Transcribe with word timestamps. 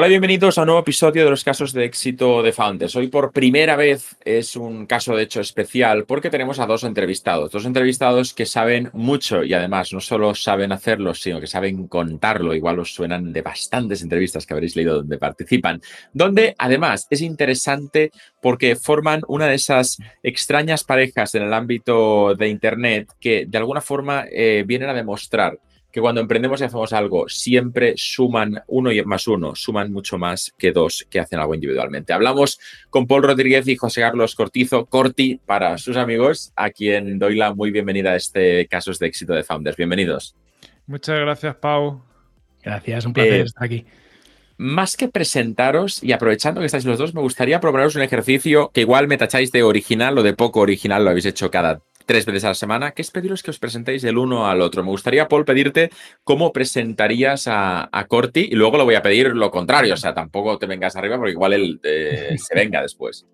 Hola, 0.00 0.08
bienvenidos 0.08 0.56
a 0.56 0.62
un 0.62 0.68
nuevo 0.68 0.80
episodio 0.80 1.24
de 1.24 1.30
los 1.30 1.44
casos 1.44 1.74
de 1.74 1.84
éxito 1.84 2.42
de 2.42 2.52
Founders. 2.52 2.96
Hoy 2.96 3.08
por 3.08 3.32
primera 3.32 3.76
vez 3.76 4.16
es 4.24 4.56
un 4.56 4.86
caso 4.86 5.14
de 5.14 5.24
hecho 5.24 5.42
especial 5.42 6.06
porque 6.06 6.30
tenemos 6.30 6.58
a 6.58 6.64
dos 6.64 6.84
entrevistados, 6.84 7.50
dos 7.50 7.66
entrevistados 7.66 8.32
que 8.32 8.46
saben 8.46 8.88
mucho 8.94 9.44
y 9.44 9.52
además 9.52 9.92
no 9.92 10.00
solo 10.00 10.34
saben 10.34 10.72
hacerlo, 10.72 11.12
sino 11.12 11.38
que 11.38 11.46
saben 11.46 11.86
contarlo. 11.86 12.54
Igual 12.54 12.78
os 12.78 12.94
suenan 12.94 13.30
de 13.30 13.42
bastantes 13.42 14.00
entrevistas 14.00 14.46
que 14.46 14.54
habréis 14.54 14.74
leído 14.74 14.94
donde 14.94 15.18
participan, 15.18 15.82
donde 16.14 16.54
además 16.56 17.06
es 17.10 17.20
interesante 17.20 18.10
porque 18.40 18.76
forman 18.76 19.20
una 19.28 19.48
de 19.48 19.56
esas 19.56 19.98
extrañas 20.22 20.82
parejas 20.82 21.34
en 21.34 21.42
el 21.42 21.52
ámbito 21.52 22.34
de 22.34 22.48
Internet 22.48 23.10
que 23.20 23.44
de 23.46 23.58
alguna 23.58 23.82
forma 23.82 24.24
eh, 24.32 24.64
vienen 24.66 24.88
a 24.88 24.94
demostrar 24.94 25.58
que 25.92 26.00
cuando 26.00 26.20
emprendemos 26.20 26.60
y 26.60 26.64
hacemos 26.64 26.92
algo, 26.92 27.28
siempre 27.28 27.94
suman 27.96 28.62
uno 28.68 28.92
y 28.92 29.02
más 29.04 29.26
uno, 29.26 29.54
suman 29.54 29.92
mucho 29.92 30.18
más 30.18 30.52
que 30.56 30.72
dos 30.72 31.06
que 31.10 31.20
hacen 31.20 31.38
algo 31.38 31.54
individualmente. 31.54 32.12
Hablamos 32.12 32.60
con 32.90 33.06
Paul 33.06 33.24
Rodríguez 33.24 33.66
y 33.68 33.76
José 33.76 34.02
Carlos 34.02 34.34
Cortizo, 34.34 34.86
Corti 34.86 35.40
para 35.44 35.78
sus 35.78 35.96
amigos, 35.96 36.52
a 36.56 36.70
quien 36.70 37.18
doy 37.18 37.36
la 37.36 37.54
muy 37.54 37.70
bienvenida 37.70 38.12
a 38.12 38.16
este 38.16 38.66
Casos 38.68 38.98
de 38.98 39.08
Éxito 39.08 39.32
de 39.32 39.42
Founders. 39.42 39.76
Bienvenidos. 39.76 40.36
Muchas 40.86 41.18
gracias, 41.18 41.56
Pau. 41.56 42.02
Gracias, 42.62 43.06
un 43.06 43.12
placer 43.12 43.32
eh, 43.32 43.42
estar 43.42 43.64
aquí. 43.64 43.86
Más 44.58 44.96
que 44.96 45.08
presentaros 45.08 46.04
y 46.04 46.12
aprovechando 46.12 46.60
que 46.60 46.66
estáis 46.66 46.84
los 46.84 46.98
dos, 46.98 47.14
me 47.14 47.22
gustaría 47.22 47.60
proponeros 47.60 47.96
un 47.96 48.02
ejercicio 48.02 48.70
que 48.74 48.82
igual 48.82 49.08
me 49.08 49.16
tacháis 49.16 49.50
de 49.52 49.62
original 49.62 50.18
o 50.18 50.22
de 50.22 50.34
poco 50.34 50.60
original, 50.60 51.02
lo 51.02 51.10
habéis 51.10 51.24
hecho 51.24 51.50
cada 51.50 51.80
tres 52.10 52.26
veces 52.26 52.42
a 52.42 52.48
la 52.48 52.54
semana, 52.54 52.90
que 52.90 53.02
es 53.02 53.10
pediros 53.12 53.40
que 53.40 53.52
os 53.52 53.60
presentéis 53.60 54.02
del 54.02 54.18
uno 54.18 54.48
al 54.48 54.62
otro. 54.62 54.82
Me 54.82 54.90
gustaría, 54.90 55.28
Paul, 55.28 55.44
pedirte 55.44 55.90
cómo 56.24 56.52
presentarías 56.52 57.44
a, 57.46 57.88
Corti 58.08 58.48
y 58.50 58.56
luego 58.56 58.78
lo 58.78 58.84
voy 58.84 58.96
a 58.96 59.02
pedir 59.02 59.28
lo 59.28 59.52
contrario, 59.52 59.94
o 59.94 59.96
sea, 59.96 60.12
tampoco 60.12 60.58
te 60.58 60.66
vengas 60.66 60.96
arriba 60.96 61.16
porque 61.18 61.30
igual 61.30 61.52
él 61.52 61.80
eh, 61.84 62.34
se 62.36 62.54
venga 62.56 62.82
después. 62.82 63.24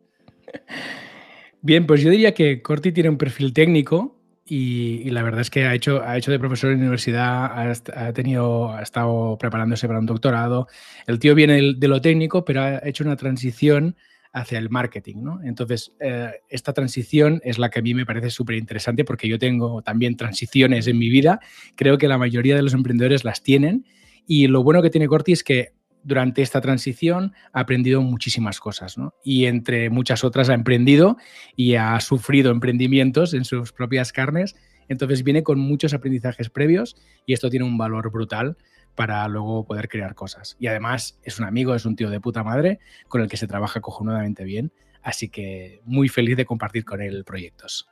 Bien, 1.62 1.86
pues 1.86 2.02
yo 2.02 2.10
diría 2.10 2.34
que 2.34 2.60
Corti 2.60 2.92
tiene 2.92 3.08
un 3.08 3.16
perfil 3.16 3.54
técnico 3.54 4.20
y, 4.44 5.08
la 5.08 5.22
verdad 5.22 5.40
es 5.40 5.48
que 5.48 5.64
ha 5.64 5.74
hecho, 5.74 6.02
ha 6.02 6.18
hecho 6.18 6.30
de 6.30 6.38
profesor 6.38 6.70
en 6.70 6.80
universidad, 6.80 7.46
ha, 7.58 8.12
tenido, 8.12 8.72
ha 8.72 8.82
estado 8.82 9.38
preparándose 9.38 9.86
para 9.86 10.00
un 10.00 10.06
doctorado. 10.06 10.68
El 11.06 11.18
tío 11.18 11.34
viene 11.34 11.72
de 11.78 11.88
lo 11.88 12.02
técnico, 12.02 12.44
pero 12.44 12.60
ha 12.60 12.86
hecho 12.86 13.04
una 13.04 13.16
transición 13.16 13.96
hacia 14.36 14.58
el 14.58 14.68
marketing. 14.68 15.16
¿no? 15.22 15.40
Entonces, 15.42 15.92
eh, 15.98 16.30
esta 16.50 16.74
transición 16.74 17.40
es 17.42 17.58
la 17.58 17.70
que 17.70 17.78
a 17.78 17.82
mí 17.82 17.94
me 17.94 18.04
parece 18.04 18.28
súper 18.28 18.56
interesante 18.56 19.02
porque 19.02 19.28
yo 19.28 19.38
tengo 19.38 19.80
también 19.80 20.16
transiciones 20.16 20.86
en 20.86 20.98
mi 20.98 21.08
vida. 21.08 21.40
Creo 21.74 21.96
que 21.96 22.06
la 22.06 22.18
mayoría 22.18 22.54
de 22.54 22.62
los 22.62 22.74
emprendedores 22.74 23.24
las 23.24 23.42
tienen. 23.42 23.86
Y 24.26 24.46
lo 24.48 24.62
bueno 24.62 24.82
que 24.82 24.90
tiene 24.90 25.08
Corti 25.08 25.32
es 25.32 25.42
que 25.42 25.72
durante 26.02 26.42
esta 26.42 26.60
transición 26.60 27.32
ha 27.54 27.60
aprendido 27.60 28.02
muchísimas 28.02 28.60
cosas, 28.60 28.98
¿no? 28.98 29.14
Y 29.24 29.46
entre 29.46 29.88
muchas 29.88 30.22
otras 30.22 30.50
ha 30.50 30.54
emprendido 30.54 31.16
y 31.56 31.76
ha 31.76 31.98
sufrido 32.00 32.50
emprendimientos 32.50 33.32
en 33.32 33.46
sus 33.46 33.72
propias 33.72 34.12
carnes. 34.12 34.54
Entonces 34.88 35.24
viene 35.24 35.42
con 35.42 35.58
muchos 35.58 35.94
aprendizajes 35.94 36.50
previos 36.50 36.94
y 37.24 37.32
esto 37.32 37.48
tiene 37.48 37.64
un 37.64 37.78
valor 37.78 38.10
brutal 38.12 38.58
para 38.96 39.28
luego 39.28 39.64
poder 39.64 39.88
crear 39.88 40.14
cosas. 40.14 40.56
Y 40.58 40.66
además 40.66 41.20
es 41.22 41.38
un 41.38 41.44
amigo, 41.44 41.74
es 41.74 41.84
un 41.84 41.94
tío 41.94 42.10
de 42.10 42.20
puta 42.20 42.42
madre 42.42 42.80
con 43.08 43.20
el 43.20 43.28
que 43.28 43.36
se 43.36 43.46
trabaja 43.46 43.80
cojonudamente 43.80 44.42
bien. 44.42 44.72
Así 45.02 45.28
que 45.28 45.80
muy 45.84 46.08
feliz 46.08 46.36
de 46.36 46.46
compartir 46.46 46.84
con 46.84 47.00
él 47.00 47.22
proyectos. 47.24 47.88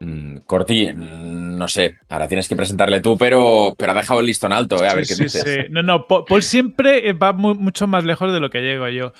Mm, 0.00 0.38
Corti, 0.38 0.92
mm, 0.92 1.56
no 1.56 1.68
sé, 1.68 1.98
ahora 2.08 2.28
tienes 2.28 2.48
que 2.48 2.56
presentarle 2.56 3.00
tú, 3.00 3.16
pero, 3.16 3.74
pero 3.78 3.92
ha 3.92 3.94
dejado 3.94 4.20
el 4.20 4.26
listón 4.26 4.52
alto, 4.52 4.82
¿eh? 4.84 4.88
a 4.88 4.94
ver 4.94 5.06
qué 5.06 5.14
dices. 5.14 5.42
Sí. 5.42 5.70
No, 5.70 5.82
no, 5.82 6.06
Paul 6.06 6.42
siempre 6.42 7.12
va 7.12 7.32
mucho 7.32 7.86
más 7.86 8.04
lejos 8.04 8.32
de 8.32 8.40
lo 8.40 8.50
que 8.50 8.60
llego 8.60 8.88
yo. 8.88 9.12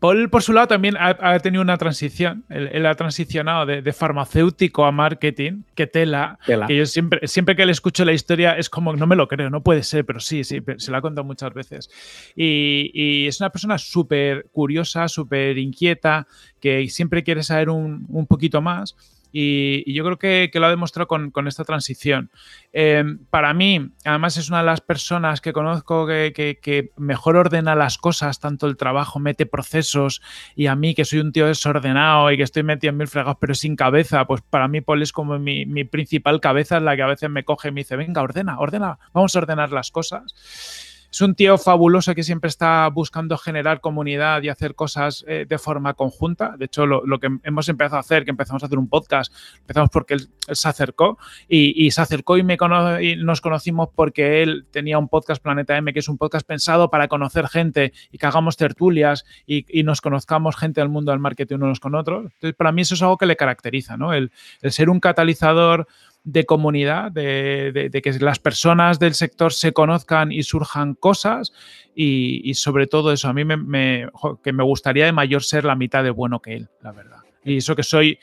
Paul, 0.00 0.30
por 0.30 0.42
su 0.42 0.52
lado, 0.52 0.68
también 0.68 0.96
ha, 0.98 1.38
tenido 1.40 1.60
una 1.60 1.76
transición. 1.76 2.44
Él, 2.48 2.86
ha 2.86 2.94
transicionado 2.94 3.66
de, 3.66 3.92
farmacéutico 3.92 4.84
a 4.84 4.92
marketing, 4.92 5.62
que 5.74 5.88
tela, 5.88 6.38
Que 6.44 6.76
yo 6.76 6.86
siempre, 6.86 7.26
siempre 7.26 7.56
que 7.56 7.66
le 7.66 7.72
escucho 7.72 8.04
la 8.04 8.12
historia 8.12 8.56
es 8.56 8.70
como, 8.70 8.94
no 8.94 9.06
me 9.08 9.16
lo 9.16 9.26
creo, 9.26 9.50
no 9.50 9.62
puede 9.62 9.82
ser, 9.82 10.04
pero 10.04 10.20
sí, 10.20 10.44
sí, 10.44 10.60
se 10.76 10.90
lo 10.90 10.96
ha 10.96 11.00
contado 11.00 11.24
muchas 11.24 11.52
veces. 11.52 11.90
Y, 12.36 13.26
es 13.26 13.40
una 13.40 13.50
persona 13.50 13.76
súper 13.78 14.46
curiosa, 14.52 15.08
súper 15.08 15.58
inquieta, 15.58 16.28
que 16.60 16.88
siempre 16.88 17.24
quiere 17.24 17.42
saber 17.42 17.68
un, 17.68 18.06
un 18.08 18.26
poquito 18.26 18.62
más. 18.62 18.94
Y, 19.32 19.92
yo 19.92 20.04
creo 20.04 20.18
que, 20.18 20.50
lo 20.54 20.66
ha 20.66 20.70
demostrado 20.70 21.06
con, 21.06 21.48
esta 21.48 21.64
transición. 21.64 22.30
Eh, 22.72 23.04
para 23.30 23.54
mí, 23.54 23.90
además, 24.04 24.36
es 24.36 24.48
una 24.48 24.58
de 24.58 24.64
las 24.64 24.80
personas 24.80 25.40
que 25.40 25.52
conozco 25.52 26.06
que, 26.06 26.90
mejor 26.96 27.36
ordena 27.36 27.74
las 27.74 27.98
cosas, 27.98 28.40
tanto 28.40 28.66
el 28.66 28.76
trabajo, 28.76 29.18
mete 29.18 29.46
procesos, 29.46 30.22
y 30.54 30.66
a 30.66 30.76
mí, 30.76 30.94
que 30.94 31.04
soy 31.04 31.20
un 31.20 31.32
tío 31.32 31.46
desordenado 31.46 32.30
y 32.30 32.36
que 32.36 32.42
estoy 32.42 32.62
metido 32.62 32.90
en 32.90 32.98
mil 32.98 33.08
fregados, 33.08 33.38
pero 33.40 33.54
sin 33.54 33.76
cabeza, 33.76 34.24
pues 34.26 34.42
para 34.42 34.68
mí 34.68 34.80
Paul 34.80 35.02
es 35.02 35.12
como 35.12 35.38
mi, 35.38 35.66
mi 35.66 35.84
principal 35.84 36.40
cabeza, 36.40 36.80
la 36.80 36.96
que 36.96 37.02
a 37.02 37.06
veces 37.06 37.30
me 37.30 37.44
coge 37.44 37.68
y 37.68 37.72
me 37.72 37.80
dice, 37.80 37.96
venga, 37.96 38.22
ordena, 38.22 38.58
ordena, 38.58 38.98
vamos 39.12 39.34
a 39.34 39.38
ordenar 39.38 39.72
las 39.72 39.90
cosas 39.90 40.87
es 41.10 41.20
un 41.22 41.34
tío 41.34 41.56
fabuloso 41.56 42.14
que 42.14 42.22
siempre 42.22 42.48
está 42.48 42.86
buscando 42.88 43.38
generar 43.38 43.80
comunidad 43.80 44.42
y 44.42 44.50
hacer 44.50 44.74
cosas 44.74 45.24
eh, 45.26 45.46
de 45.48 45.58
forma 45.58 45.94
conjunta. 45.94 46.54
De 46.58 46.66
hecho, 46.66 46.86
lo, 46.86 47.18
que 47.18 47.28
hemos 47.44 47.68
empezado 47.68 47.96
a 47.96 48.00
hacer, 48.00 48.24
que 48.24 48.30
empezamos 48.30 48.62
a 48.62 48.66
hacer 48.66 48.78
un 48.78 48.88
podcast, 48.88 49.32
empezamos 49.60 49.88
porque 49.90 50.14
él, 50.14 50.28
se 50.52 50.68
acercó 50.68 51.18
y, 51.48 51.90
se 51.90 52.00
acercó 52.00 52.36
y, 52.36 52.42
me 52.42 52.58
y 53.00 53.16
nos 53.16 53.40
conocimos 53.40 53.88
porque 53.94 54.42
él 54.42 54.66
tenía 54.70 54.98
un 54.98 55.08
podcast 55.08 55.42
Planeta 55.42 55.76
M, 55.76 55.92
que 55.92 56.00
es 56.00 56.08
un 56.08 56.18
podcast 56.18 56.46
pensado 56.46 56.90
para 56.90 57.08
conocer 57.08 57.48
gente 57.48 57.92
y 58.12 58.18
que 58.18 58.26
hagamos 58.26 58.56
tertulias 58.56 59.24
y, 59.46 59.64
nos 59.82 60.02
conozcamos 60.02 60.56
gente 60.56 60.82
del 60.82 60.90
mundo 60.90 61.12
del 61.12 61.20
marketing 61.20 61.56
unos 61.56 61.80
con 61.80 61.94
otros. 61.94 62.24
Entonces, 62.24 62.54
para 62.54 62.72
mí 62.72 62.82
eso 62.82 62.94
es 62.94 63.02
algo 63.02 63.16
que 63.16 63.24
le 63.24 63.36
caracteriza, 63.36 63.96
¿no? 63.96 64.12
el 64.12 64.30
ser 64.62 64.90
un 64.90 65.00
catalizador 65.00 65.86
de 66.30 66.44
comunidad, 66.44 67.10
de, 67.10 67.90
que 68.02 68.12
las 68.20 68.38
personas 68.38 68.98
del 68.98 69.14
sector 69.14 69.52
se 69.54 69.72
conozcan 69.72 70.30
y 70.30 70.42
surjan 70.42 70.94
cosas 70.94 71.52
y, 71.94 72.52
sobre 72.54 72.86
todo 72.86 73.12
eso, 73.12 73.28
a 73.28 73.32
mí 73.32 73.44
me, 73.44 74.08
que 74.44 74.52
me 74.52 74.62
gustaría 74.62 75.06
de 75.06 75.12
mayor 75.12 75.42
ser 75.42 75.64
la 75.64 75.74
mitad 75.74 76.04
de 76.04 76.10
bueno 76.10 76.40
que 76.40 76.54
él, 76.54 76.68
la 76.82 76.92
verdad. 76.92 77.18
Y 77.44 77.56
eso 77.56 77.74
que 77.74 77.82
soy, 77.82 78.18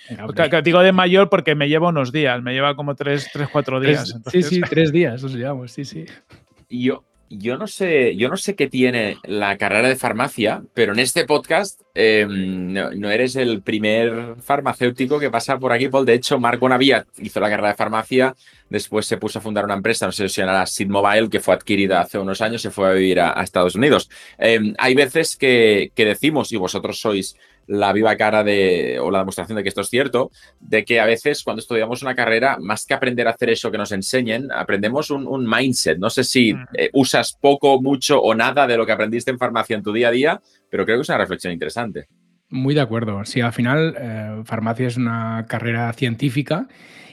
digo 0.63 0.81
de 0.81 0.91
mayor 0.91 1.29
porque 1.29 1.55
me 1.55 1.67
lleva 1.67 1.89
unos 1.89 2.11
días, 2.11 2.43
me 2.43 2.53
lleva 2.53 2.75
como 2.75 2.93
tres, 2.93 3.27
tres 3.33 3.49
cuatro 3.51 3.79
días. 3.79 4.15
Sí, 4.31 4.43
sí, 4.43 4.61
tres 4.61 4.91
días 4.91 5.23
os 5.23 5.33
llevamos, 5.33 5.71
sí, 5.71 5.83
sí. 5.83 6.05
Y 6.69 6.83
yo, 6.83 7.03
yo 7.37 7.57
no 7.57 7.67
sé, 7.67 8.15
yo 8.15 8.29
no 8.29 8.37
sé 8.37 8.55
qué 8.55 8.67
tiene 8.67 9.17
la 9.23 9.57
carrera 9.57 9.87
de 9.87 9.95
farmacia, 9.95 10.63
pero 10.73 10.93
en 10.93 10.99
este 10.99 11.25
podcast 11.25 11.81
em, 11.93 12.73
no, 12.73 13.09
eres 13.09 13.35
el 13.35 13.61
primer 13.61 14.35
farmacéutico 14.41 15.19
que 15.19 15.29
pasa 15.29 15.57
por 15.59 15.71
aquí, 15.71 15.87
Paul. 15.87 16.05
De 16.05 16.13
hecho, 16.13 16.39
Marco 16.39 16.67
Navia 16.67 17.05
hizo 17.17 17.39
la 17.39 17.49
carrera 17.49 17.69
de 17.69 17.75
farmacia, 17.75 18.35
después 18.69 19.05
se 19.05 19.17
puso 19.17 19.39
a 19.39 19.41
fundar 19.41 19.65
una 19.65 19.75
empresa, 19.75 20.05
no 20.05 20.11
sé 20.11 20.29
si 20.29 20.41
era 20.41 20.65
Mobile, 20.87 21.29
que 21.29 21.39
fue 21.39 21.53
adquirida 21.53 22.01
hace 22.01 22.17
unos 22.17 22.41
años, 22.41 22.61
se 22.61 22.71
fue 22.71 22.89
a 22.89 22.93
vivir 22.93 23.19
a, 23.19 23.41
Estados 23.41 23.75
Unidos. 23.75 24.09
Em, 24.37 24.73
hay 24.77 24.95
veces 24.95 25.35
que, 25.35 25.91
que 25.95 26.05
decimos, 26.05 26.51
y 26.51 26.57
vosotros 26.57 26.99
sois 26.99 27.35
la 27.67 27.93
viva 27.93 28.15
cara 28.15 28.43
de, 28.43 28.99
o 28.99 29.11
la 29.11 29.19
demostración 29.19 29.55
de 29.57 29.63
que 29.63 29.69
esto 29.69 29.81
es 29.81 29.89
cierto, 29.89 30.31
de 30.59 30.85
que 30.85 30.99
a 30.99 31.05
veces 31.05 31.43
cuando 31.43 31.61
estudiamos 31.61 32.01
una 32.01 32.15
carrera, 32.15 32.57
más 32.59 32.85
que 32.85 32.93
aprender 32.93 33.27
a 33.27 33.31
hacer 33.31 33.49
eso 33.49 33.71
que 33.71 33.77
nos 33.77 33.91
enseñen, 33.91 34.51
aprendemos 34.51 35.09
un, 35.11 35.45
mindset. 35.47 35.97
No 35.97 36.09
sé 36.09 36.23
si 36.23 36.53
mm. 36.53 36.65
eh, 36.73 36.89
usas 36.93 37.37
poco, 37.39 37.81
mucho 37.81 38.21
o 38.21 38.33
nada 38.35 38.67
de 38.67 38.77
lo 38.77 38.85
que 38.85 38.91
aprendiste 38.91 39.31
en 39.31 39.37
farmacia 39.37 39.75
en 39.75 39.83
tu 39.83 39.93
día 39.93 40.09
a 40.09 40.11
día, 40.11 40.41
pero 40.69 40.85
creo 40.85 40.97
que 40.97 41.01
es 41.01 41.09
una 41.09 41.17
reflexión 41.17 41.53
interesante. 41.53 42.07
Muy 42.49 42.75
de 42.75 42.81
acuerdo. 42.81 43.25
Sí, 43.25 43.41
al 43.41 43.53
final, 43.53 43.95
eh, 43.97 44.41
farmacia 44.45 44.87
es 44.87 44.97
una 44.97 45.45
carrera 45.47 45.91
científica 45.93 46.67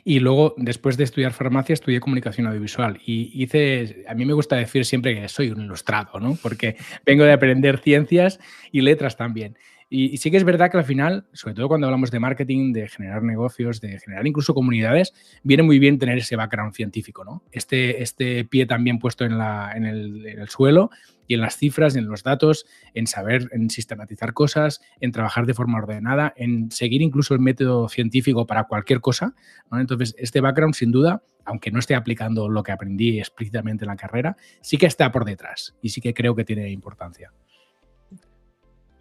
y 0.04 0.18
luego, 0.18 0.54
después 0.56 0.96
de 0.96 1.04
estudiar 1.04 1.32
farmacia, 1.32 1.74
estudié 1.74 2.00
comunicación 2.00 2.46
audiovisual. 2.46 3.00
Y 3.06 3.30
hice, 3.42 4.04
a 4.08 4.14
mí 4.14 4.24
me 4.24 4.32
gusta 4.32 4.56
decir 4.56 4.84
siempre 4.84 5.14
que 5.14 5.28
soy 5.28 5.50
un 5.50 5.62
ilustrado, 5.62 6.18
¿no? 6.18 6.36
Porque 6.42 6.76
vengo 7.06 7.24
de 7.24 7.32
aprender 7.32 7.78
ciencias 7.78 8.40
y 8.72 8.80
letras 8.80 9.16
también. 9.16 9.56
Y, 9.94 10.16
sí 10.16 10.30
que 10.30 10.38
es 10.38 10.44
verdad 10.44 10.70
que 10.70 10.78
al 10.78 10.86
final, 10.86 11.26
sobre 11.34 11.54
todo 11.54 11.68
cuando 11.68 11.86
hablamos 11.86 12.10
de 12.10 12.18
marketing, 12.18 12.72
de 12.72 12.88
generar 12.88 13.22
negocios, 13.22 13.78
de 13.82 13.98
generar 13.98 14.26
incluso 14.26 14.54
comunidades, 14.54 15.12
viene 15.42 15.64
muy 15.64 15.78
bien 15.78 15.98
tener 15.98 16.16
ese 16.16 16.34
background 16.34 16.72
científico, 16.74 17.26
¿no? 17.26 17.42
Este, 17.52 18.02
este 18.02 18.46
pie 18.46 18.64
también 18.64 18.98
puesto 18.98 19.26
en, 19.26 19.36
la, 19.36 19.70
en, 19.74 19.84
el, 19.84 20.48
suelo 20.48 20.88
y 21.26 21.34
en 21.34 21.42
las 21.42 21.58
cifras, 21.58 21.94
en 21.94 22.06
los 22.06 22.22
datos, 22.22 22.64
en 22.94 23.06
saber, 23.06 23.50
en 23.52 23.68
sistematizar 23.68 24.32
cosas, 24.32 24.80
en 24.98 25.12
trabajar 25.12 25.44
de 25.44 25.52
forma 25.52 25.76
ordenada, 25.76 26.32
en 26.38 26.70
seguir 26.70 27.02
incluso 27.02 27.34
el 27.34 27.40
método 27.40 27.90
científico 27.90 28.46
para 28.46 28.64
cualquier 28.64 29.02
cosa. 29.02 29.34
Entonces, 29.72 30.14
este 30.16 30.40
background, 30.40 30.72
sin 30.72 30.90
duda, 30.90 31.22
aunque 31.44 31.70
no 31.70 31.80
esté 31.80 31.94
aplicando 31.94 32.48
lo 32.48 32.62
que 32.62 32.72
aprendí 32.72 33.18
explícitamente 33.18 33.84
en 33.84 33.88
la 33.88 33.96
carrera, 33.96 34.38
sí 34.62 34.78
que 34.78 34.86
está 34.86 35.12
por 35.12 35.26
detrás 35.26 35.76
y 35.82 35.90
sí 35.90 36.00
que 36.00 36.14
creo 36.14 36.34
que 36.34 36.46
tiene 36.46 36.70
importancia. 36.70 37.30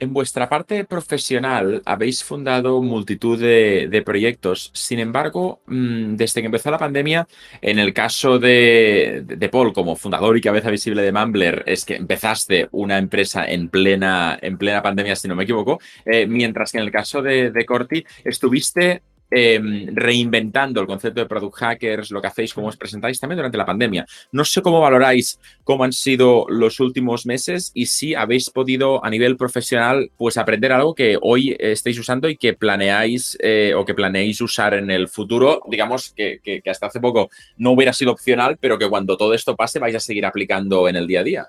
En 0.02 0.14
vuestra 0.14 0.50
parte 0.50 0.84
profesional 0.84 1.84
habéis 1.86 2.24
fundado 2.24 2.82
multitud 2.82 3.40
de, 3.40 4.02
proyectos. 4.04 4.72
Sin 4.74 4.98
embargo, 4.98 5.62
mm, 5.68 6.16
desde 6.16 6.42
que 6.42 6.48
empezó 6.48 6.72
la 6.72 6.80
pandemia, 6.80 7.28
en 7.62 7.78
el 7.78 7.94
caso 7.94 8.40
de, 8.40 9.24
Paul 9.52 9.74
como 9.74 9.96
fundador 9.96 10.36
y 10.36 10.42
cabeza 10.42 10.72
visible 10.72 11.04
de 11.04 11.12
Mumbler, 11.12 11.62
es 11.68 11.86
que 11.86 11.98
empezaste 11.98 12.68
una 12.72 12.98
empresa 12.98 13.46
en 13.46 13.70
plena, 13.70 14.40
en 14.42 14.58
plena 14.58 14.82
pandemia, 14.82 15.16
si 15.16 15.28
no 15.28 15.36
me 15.36 15.44
equivoco, 15.44 15.80
eh, 16.04 16.26
mientras 16.26 16.72
que 16.72 16.80
en 16.80 16.86
el 16.86 16.92
caso 16.92 17.22
de, 17.22 17.52
de 17.52 17.66
Corti 17.68 18.04
estuviste 18.24 19.04
Em, 19.34 19.88
reinventando 19.96 20.82
el 20.82 20.88
concepto 20.88 21.22
de 21.22 21.26
product 21.26 21.56
hackers, 21.56 22.12
lo 22.12 22.22
que 22.22 22.28
hacéis, 22.28 22.54
cómo 22.54 22.68
os 22.68 22.76
presentáis 22.76 23.18
también 23.18 23.38
durante 23.38 23.58
la 23.58 23.66
pandemia. 23.66 24.06
No 24.34 24.44
sé 24.44 24.62
cómo 24.62 24.82
valoráis 24.82 25.40
cómo 25.64 25.86
han 25.86 25.94
sido 25.94 26.46
los 26.50 26.82
últimos 26.82 27.26
meses 27.26 27.72
y 27.74 27.86
si 27.86 28.14
habéis 28.14 28.50
podido 28.50 29.04
a 29.06 29.10
nivel 29.10 29.38
profesional 29.38 30.12
pues 30.18 30.36
aprender 30.36 30.74
algo 30.74 30.94
que 30.94 31.18
hoy 31.22 31.56
estáis 31.58 31.98
usando 31.98 32.28
y 32.28 32.36
que 32.36 32.56
planeáis 32.56 33.38
eh, 33.42 33.74
o 33.74 33.86
que 33.86 33.94
planeéis 33.94 34.42
usar 34.42 34.74
en 34.74 34.92
el 34.92 35.08
futuro, 35.08 35.62
digamos 35.66 36.12
que, 36.12 36.42
que 36.44 36.70
hasta 36.70 36.88
hace 36.88 37.00
poco 37.00 37.30
no 37.56 37.72
hubiera 37.72 37.94
sido 37.94 38.12
opcional, 38.12 38.58
pero 38.60 38.78
que 38.78 38.90
cuando 38.90 39.16
todo 39.16 39.34
esto 39.34 39.56
pase 39.56 39.80
vais 39.80 39.96
a 39.96 40.02
seguir 40.02 40.26
aplicando 40.26 40.90
en 40.90 40.98
el 40.98 41.08
día 41.08 41.22
a 41.22 41.24
día. 41.24 41.48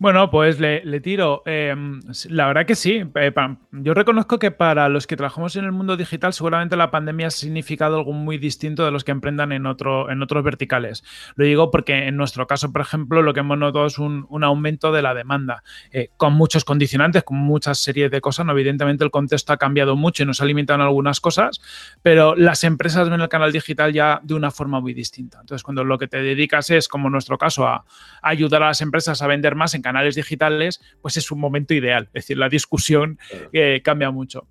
Bueno, 0.00 0.30
pues 0.30 0.58
le, 0.58 1.00
tiro. 1.00 1.42
Em, 1.44 2.00
la 2.30 2.46
verdad 2.46 2.64
que 2.64 2.74
sí. 2.74 3.04
Eh, 3.16 3.34
yo 3.70 3.92
reconozco 3.92 4.38
que 4.38 4.50
para 4.50 4.88
los 4.88 5.06
que 5.06 5.14
trabajamos 5.14 5.56
en 5.56 5.66
el 5.66 5.72
mundo 5.72 5.98
digital, 5.98 6.32
seguramente 6.32 6.74
la 6.74 6.90
pandemia 6.90 7.26
ha 7.26 7.30
significado 7.30 7.98
algo 7.98 8.14
muy 8.14 8.38
distinto 8.38 8.82
de 8.82 8.92
los 8.92 9.04
que 9.04 9.10
emprendan 9.10 9.52
en, 9.52 9.66
otro, 9.66 10.10
en 10.10 10.22
otros 10.22 10.42
verticales. 10.42 11.04
Lo 11.34 11.44
digo 11.44 11.70
porque 11.70 12.08
en 12.08 12.16
nuestro 12.16 12.46
caso, 12.46 12.72
por 12.72 12.80
ejemplo, 12.80 13.20
lo 13.20 13.34
que 13.34 13.40
hemos 13.40 13.58
notado 13.58 13.84
es 13.84 13.98
un, 13.98 14.26
aumento 14.42 14.90
de 14.90 15.02
la 15.02 15.12
demanda, 15.12 15.62
eh, 15.92 16.08
con 16.16 16.32
muchos 16.32 16.64
condicionantes, 16.64 17.22
con 17.22 17.36
muchas 17.36 17.78
series 17.78 18.10
de 18.10 18.22
cosas. 18.22 18.46
evidentemente 18.48 19.04
el 19.04 19.10
contexto 19.10 19.52
ha 19.52 19.58
cambiado 19.58 19.96
mucho 19.96 20.22
y 20.22 20.26
nos 20.26 20.40
ha 20.40 20.46
limitado 20.46 20.82
algunas 20.82 21.20
cosas, 21.20 21.60
pero 22.00 22.34
las 22.36 22.64
empresas 22.64 23.10
ven 23.10 23.20
el 23.20 23.28
canal 23.28 23.52
digital 23.52 23.92
ya 23.92 24.18
de 24.22 24.32
una 24.32 24.50
forma 24.50 24.80
muy 24.80 24.94
distinta. 24.94 25.40
Entonces, 25.42 25.62
cuando 25.62 25.84
lo 25.84 25.98
que 25.98 26.08
te 26.08 26.22
dedicas 26.22 26.70
es, 26.70 26.88
como 26.88 27.08
en 27.08 27.12
nuestro 27.12 27.36
caso, 27.36 27.68
a, 27.68 27.84
ayudar 28.22 28.62
a 28.62 28.68
las 28.68 28.80
empresas 28.80 29.20
a 29.20 29.26
vender 29.26 29.56
más 29.56 29.74
en 29.74 29.82
canales 29.90 30.14
digitales, 30.14 30.80
pues 31.02 31.16
es 31.16 31.32
un 31.32 31.40
momento 31.40 31.74
ideal. 31.74 32.04
Es 32.14 32.24
decir, 32.24 32.38
la 32.38 32.48
discusión 32.48 33.18
eh, 33.52 33.80
cambia 33.82 34.12
mucho. 34.12 34.46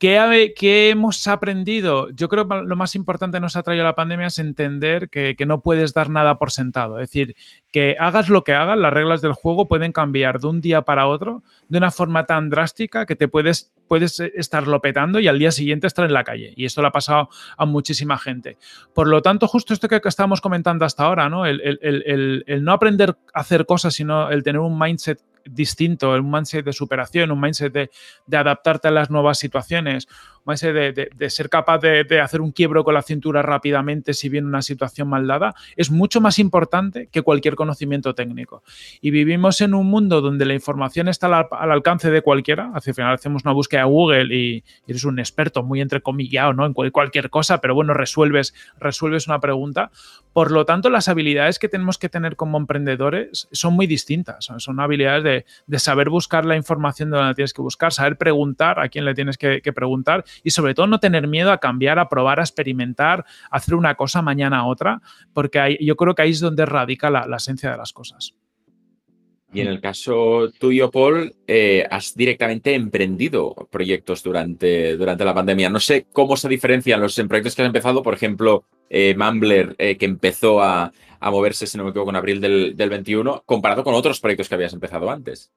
¿Qué, 0.00 0.88
hemos 0.88 1.28
aprendido? 1.28 2.08
Yo 2.12 2.30
creo 2.30 2.48
que 2.48 2.62
lo 2.62 2.74
más 2.74 2.94
importante 2.94 3.36
que 3.36 3.42
nos 3.42 3.56
ha 3.56 3.62
traído 3.62 3.84
la 3.84 3.94
pandemia 3.94 4.28
es 4.28 4.38
entender 4.38 5.10
que, 5.10 5.36
no 5.46 5.60
puedes 5.60 5.92
dar 5.92 6.08
nada 6.08 6.38
por 6.38 6.52
sentado. 6.52 6.98
Es 6.98 7.10
decir, 7.10 7.36
que 7.70 7.96
hagas 8.00 8.30
lo 8.30 8.42
que 8.42 8.54
hagas, 8.54 8.78
las 8.78 8.94
reglas 8.94 9.20
del 9.20 9.34
juego 9.34 9.68
pueden 9.68 9.92
cambiar 9.92 10.40
de 10.40 10.46
un 10.46 10.62
día 10.62 10.80
para 10.82 11.06
otro 11.06 11.42
de 11.68 11.76
una 11.76 11.90
forma 11.90 12.24
tan 12.24 12.48
drástica 12.48 13.04
que 13.04 13.14
te 13.14 13.28
puedes, 13.28 13.74
puedes 13.88 14.20
estarlo 14.20 14.80
petando 14.80 15.20
y 15.20 15.28
al 15.28 15.38
día 15.38 15.52
siguiente 15.52 15.86
estar 15.86 16.06
en 16.06 16.14
la 16.14 16.24
calle. 16.24 16.54
Y 16.56 16.64
esto 16.64 16.80
lo 16.80 16.88
ha 16.88 16.92
pasado 16.92 17.28
a 17.58 17.66
muchísima 17.66 18.16
gente. 18.16 18.56
Por 18.94 19.06
lo 19.06 19.20
tanto, 19.20 19.48
justo 19.48 19.74
esto 19.74 19.86
que 19.86 20.00
estábamos 20.02 20.40
comentando 20.40 20.86
hasta 20.86 21.04
ahora, 21.04 21.28
¿no? 21.28 21.44
El 21.44 22.64
no 22.64 22.72
aprender 22.72 23.18
a 23.34 23.40
hacer 23.40 23.66
cosas, 23.66 23.92
sino 23.92 24.30
el 24.30 24.42
tener 24.44 24.60
un 24.60 24.78
mindset 24.78 25.20
distinto, 25.54 26.10
un 26.12 26.30
mindset 26.30 26.64
de 26.64 26.72
superación, 26.72 27.30
un 27.30 27.40
mindset 27.40 27.72
de, 27.72 27.90
de 28.26 28.36
adaptarte 28.36 28.88
a 28.88 28.90
las 28.90 29.10
nuevas 29.10 29.38
situaciones, 29.38 30.08
de, 30.46 31.30
ser 31.30 31.48
capaz 31.48 31.78
de, 31.78 32.20
hacer 32.20 32.40
un 32.40 32.52
quiebro 32.52 32.84
con 32.84 32.94
la 32.94 33.02
cintura 33.02 33.42
rápidamente 33.42 34.14
si 34.14 34.28
viene 34.28 34.46
una 34.46 34.62
situación 34.62 35.08
mal 35.08 35.26
dada, 35.26 35.54
es 35.76 35.90
mucho 35.90 36.20
más 36.20 36.38
importante 36.38 37.08
que 37.10 37.22
cualquier 37.22 37.54
conocimiento 37.54 38.14
técnico. 38.14 38.62
Y 39.00 39.10
vivimos 39.10 39.60
en 39.60 39.74
un 39.74 39.86
mundo 39.86 40.20
donde 40.20 40.44
la 40.44 40.54
información 40.54 41.08
está 41.08 41.26
al, 41.26 41.70
alcance 41.70 42.10
de 42.10 42.22
cualquiera. 42.22 42.70
Al 42.74 42.82
final 42.82 43.14
hacemos 43.14 43.44
una 43.44 43.52
búsqueda 43.52 43.82
a 43.82 43.86
Google 43.86 44.34
y, 44.34 44.64
eres 44.86 45.04
un 45.04 45.18
experto 45.18 45.62
muy 45.62 45.80
entrecomillado 45.80 46.52
¿no? 46.52 46.66
en 46.66 46.72
cualquier 46.72 47.30
cosa, 47.30 47.60
pero 47.60 47.74
bueno, 47.74 47.94
resuelves, 47.94 48.54
resuelves 48.78 49.26
una 49.26 49.40
pregunta. 49.40 49.90
Por 50.32 50.50
lo 50.50 50.64
tanto, 50.64 50.90
las 50.90 51.08
habilidades 51.08 51.58
que 51.58 51.68
tenemos 51.68 51.98
que 51.98 52.08
tener 52.08 52.36
como 52.36 52.58
emprendedores 52.58 53.48
son 53.52 53.74
muy 53.74 53.86
distintas. 53.86 54.48
Son, 54.58 54.80
habilidades 54.80 55.44
de, 55.66 55.78
saber 55.78 56.08
buscar 56.08 56.44
la 56.44 56.56
información 56.56 57.10
de 57.10 57.18
donde 57.18 57.34
tienes 57.34 57.52
que 57.52 57.62
buscar, 57.62 57.92
saber 57.92 58.16
preguntar 58.16 58.80
a 58.80 58.88
quién 58.88 59.04
le 59.04 59.14
tienes 59.14 59.38
que 59.38 59.60
preguntar 59.72 60.24
y 60.42 60.50
sobre 60.50 60.74
todo 60.74 60.86
no 60.86 61.00
tener 61.00 61.28
miedo 61.28 61.52
a 61.52 61.58
cambiar, 61.58 61.98
a 61.98 62.08
probar, 62.08 62.40
a 62.40 62.42
experimentar, 62.42 63.24
a 63.50 63.56
hacer 63.56 63.74
una 63.74 63.94
cosa 63.94 64.22
mañana 64.22 64.60
a 64.60 64.66
otra, 64.66 65.00
porque 65.32 65.78
yo 65.80 65.96
creo 65.96 66.14
que 66.14 66.22
ahí 66.22 66.30
es 66.30 66.40
donde 66.40 66.66
radica 66.66 67.10
la, 67.10 67.36
esencia 67.36 67.70
de 67.70 67.76
las 67.76 67.92
cosas. 67.92 68.34
Y 69.52 69.60
en 69.60 69.66
el 69.66 69.80
caso 69.80 70.50
tuyo, 70.60 70.92
Paul, 70.92 71.34
eh, 71.48 71.84
has 71.90 72.14
directamente 72.14 72.72
emprendido 72.74 73.68
proyectos 73.70 74.22
durante, 74.22 74.96
durante 74.96 75.24
la 75.24 75.34
pandemia. 75.34 75.68
No 75.68 75.80
sé 75.80 76.06
cómo 76.12 76.36
se 76.36 76.48
diferencian 76.48 77.00
los 77.00 77.16
proyectos 77.16 77.56
que 77.56 77.62
has 77.62 77.66
empezado, 77.66 78.00
por 78.02 78.14
ejemplo, 78.14 78.64
eh, 78.88 79.16
Mumbler, 79.18 79.74
eh, 79.78 79.96
que 79.96 80.04
empezó 80.04 80.62
a, 80.62 80.92
moverse, 81.20 81.66
si 81.66 81.76
no 81.76 81.84
me 81.84 81.90
equivoco, 81.90 82.10
en 82.10 82.16
abril 82.16 82.40
del, 82.40 82.76
del 82.76 82.90
21, 82.90 83.42
comparado 83.44 83.82
con 83.82 83.94
otros 83.94 84.20
proyectos 84.20 84.48
que 84.48 84.54
habías 84.54 84.72
empezado 84.72 85.10
antes. 85.10 85.50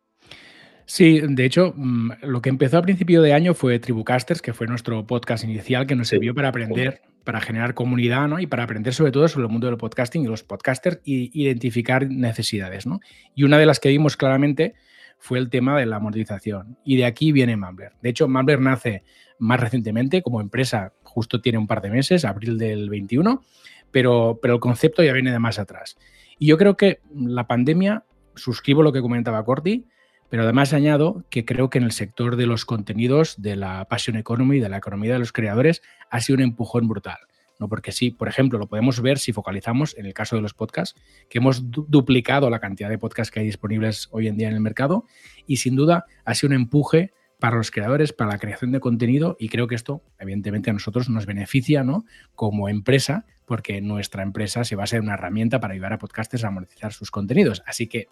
Sí, 0.85 1.21
de 1.21 1.45
hecho, 1.45 1.73
mm, 1.75 2.11
lo 2.23 2.41
que 2.41 2.49
empezó 2.49 2.77
a 2.77 2.81
principio 2.81 3.21
de 3.21 3.33
año 3.33 3.53
fue 3.53 3.79
Tribucasters, 3.79 4.41
que 4.41 4.53
fue 4.53 4.67
nuestro 4.67 5.05
podcast 5.07 5.43
inicial 5.43 5.87
que 5.87 5.95
nos 5.95 6.09
sirvió 6.09 6.35
para 6.35 6.49
aprender, 6.49 7.01
para 7.23 7.39
generar 7.39 7.73
comunidad, 7.73 8.27
¿no? 8.27 8.39
Y 8.39 8.47
para 8.47 8.63
aprender 8.63 8.93
sobre 8.93 9.11
todo 9.11 9.27
sobre 9.27 9.45
el 9.45 9.51
mundo 9.51 9.67
del 9.67 9.77
podcasting 9.77 10.23
y 10.23 10.27
los 10.27 10.43
podcasters 10.43 10.99
y 11.05 11.31
identificar 11.41 12.09
necesidades, 12.09 12.85
¿no? 12.85 12.99
Y 13.33 13.43
una 13.43 13.57
de 13.57 13.65
las 13.65 13.79
que 13.79 13.89
vimos 13.89 14.17
claramente 14.17 14.73
fue 15.19 15.39
el 15.39 15.49
tema 15.49 15.79
de 15.79 15.85
la 15.85 15.99
monetización. 15.99 16.77
Y 16.83 16.97
de 16.97 17.05
aquí 17.05 17.31
viene 17.31 17.55
Mumbler. 17.55 17.93
De 18.01 18.09
hecho, 18.09 18.27
Mumbler 18.27 18.59
nace 18.59 19.03
más 19.39 19.59
recientemente 19.59 20.21
como 20.21 20.41
empresa, 20.41 20.93
justo 21.03 21.39
tiene 21.39 21.57
un 21.57 21.67
par 21.67 21.81
de 21.81 21.89
meses, 21.89 22.25
abril 22.25 22.57
del 22.57 22.89
21, 22.89 23.41
pero, 23.89 24.39
pero 24.41 24.55
el 24.55 24.59
concepto 24.59 25.01
ya 25.01 25.13
viene 25.13 25.31
de 25.31 25.39
más 25.39 25.59
atrás. 25.59 25.97
Y 26.39 26.47
yo 26.47 26.57
creo 26.57 26.75
que 26.75 26.99
la 27.15 27.47
pandemia, 27.47 28.03
suscribo 28.35 28.83
lo 28.83 28.91
que 28.91 29.01
comentaba 29.01 29.45
Corti, 29.45 29.85
pero 30.33 30.45
además 30.45 30.73
añado 30.73 31.25
que 31.29 31.45
creo 31.45 31.69
que 31.69 31.77
en 31.77 31.83
el 31.83 31.91
sector 31.91 32.37
de 32.37 32.47
los 32.47 32.65
contenidos, 32.65 33.39
de 33.39 33.55
la 33.55 33.85
passion 33.85 34.17
economy, 34.17 34.59
de 34.59 34.67
la 34.67 34.77
economía 34.77 35.13
de 35.13 35.19
los 35.19 35.31
creadores, 35.31 35.83
ha 36.09 36.21
sido 36.21 36.37
un 36.37 36.41
empujón 36.41 36.87
brutal. 36.87 37.19
¿no? 37.59 37.69
Porque 37.69 37.91
sí, 37.91 38.09
por 38.09 38.27
ejemplo, 38.27 38.57
lo 38.57 38.67
podemos 38.67 38.99
ver 38.99 39.19
si 39.19 39.31
focalizamos 39.31 39.95
en 39.95 40.07
el 40.07 40.15
caso 40.15 40.35
de 40.35 40.41
los 40.41 40.55
podcasts, 40.55 40.99
que 41.29 41.37
hemos 41.37 41.69
duplicado 41.69 42.49
la 42.49 42.57
cantidad 42.57 42.89
de 42.89 42.97
podcasts 42.97 43.29
que 43.29 43.41
hay 43.41 43.45
disponibles 43.45 44.07
hoy 44.09 44.27
en 44.27 44.35
día 44.35 44.47
en 44.47 44.55
el 44.55 44.59
mercado 44.59 45.05
y 45.45 45.57
sin 45.57 45.75
duda 45.75 46.07
ha 46.25 46.33
sido 46.33 46.47
un 46.47 46.55
empuje 46.55 47.13
para 47.39 47.55
los 47.55 47.69
creadores, 47.69 48.11
para 48.11 48.31
la 48.31 48.39
creación 48.39 48.71
de 48.71 48.79
contenido 48.79 49.37
y 49.39 49.49
creo 49.49 49.67
que 49.67 49.75
esto 49.75 50.01
evidentemente 50.17 50.71
a 50.71 50.73
nosotros 50.73 51.09
nos 51.09 51.27
beneficia 51.27 51.83
¿no? 51.83 52.05
como 52.33 52.69
empresa 52.69 53.27
porque 53.45 53.81
nuestra 53.81 54.23
empresa 54.23 54.63
se 54.63 54.75
va 54.75 54.85
a 54.85 54.87
ser 54.87 55.01
una 55.01 55.13
herramienta 55.13 55.59
para 55.59 55.75
ayudar 55.75 55.93
a 55.93 55.99
podcasters 55.99 56.43
a 56.43 56.49
monetizar 56.49 56.91
sus 56.91 57.11
contenidos. 57.11 57.61
Así 57.67 57.85
que 57.85 58.07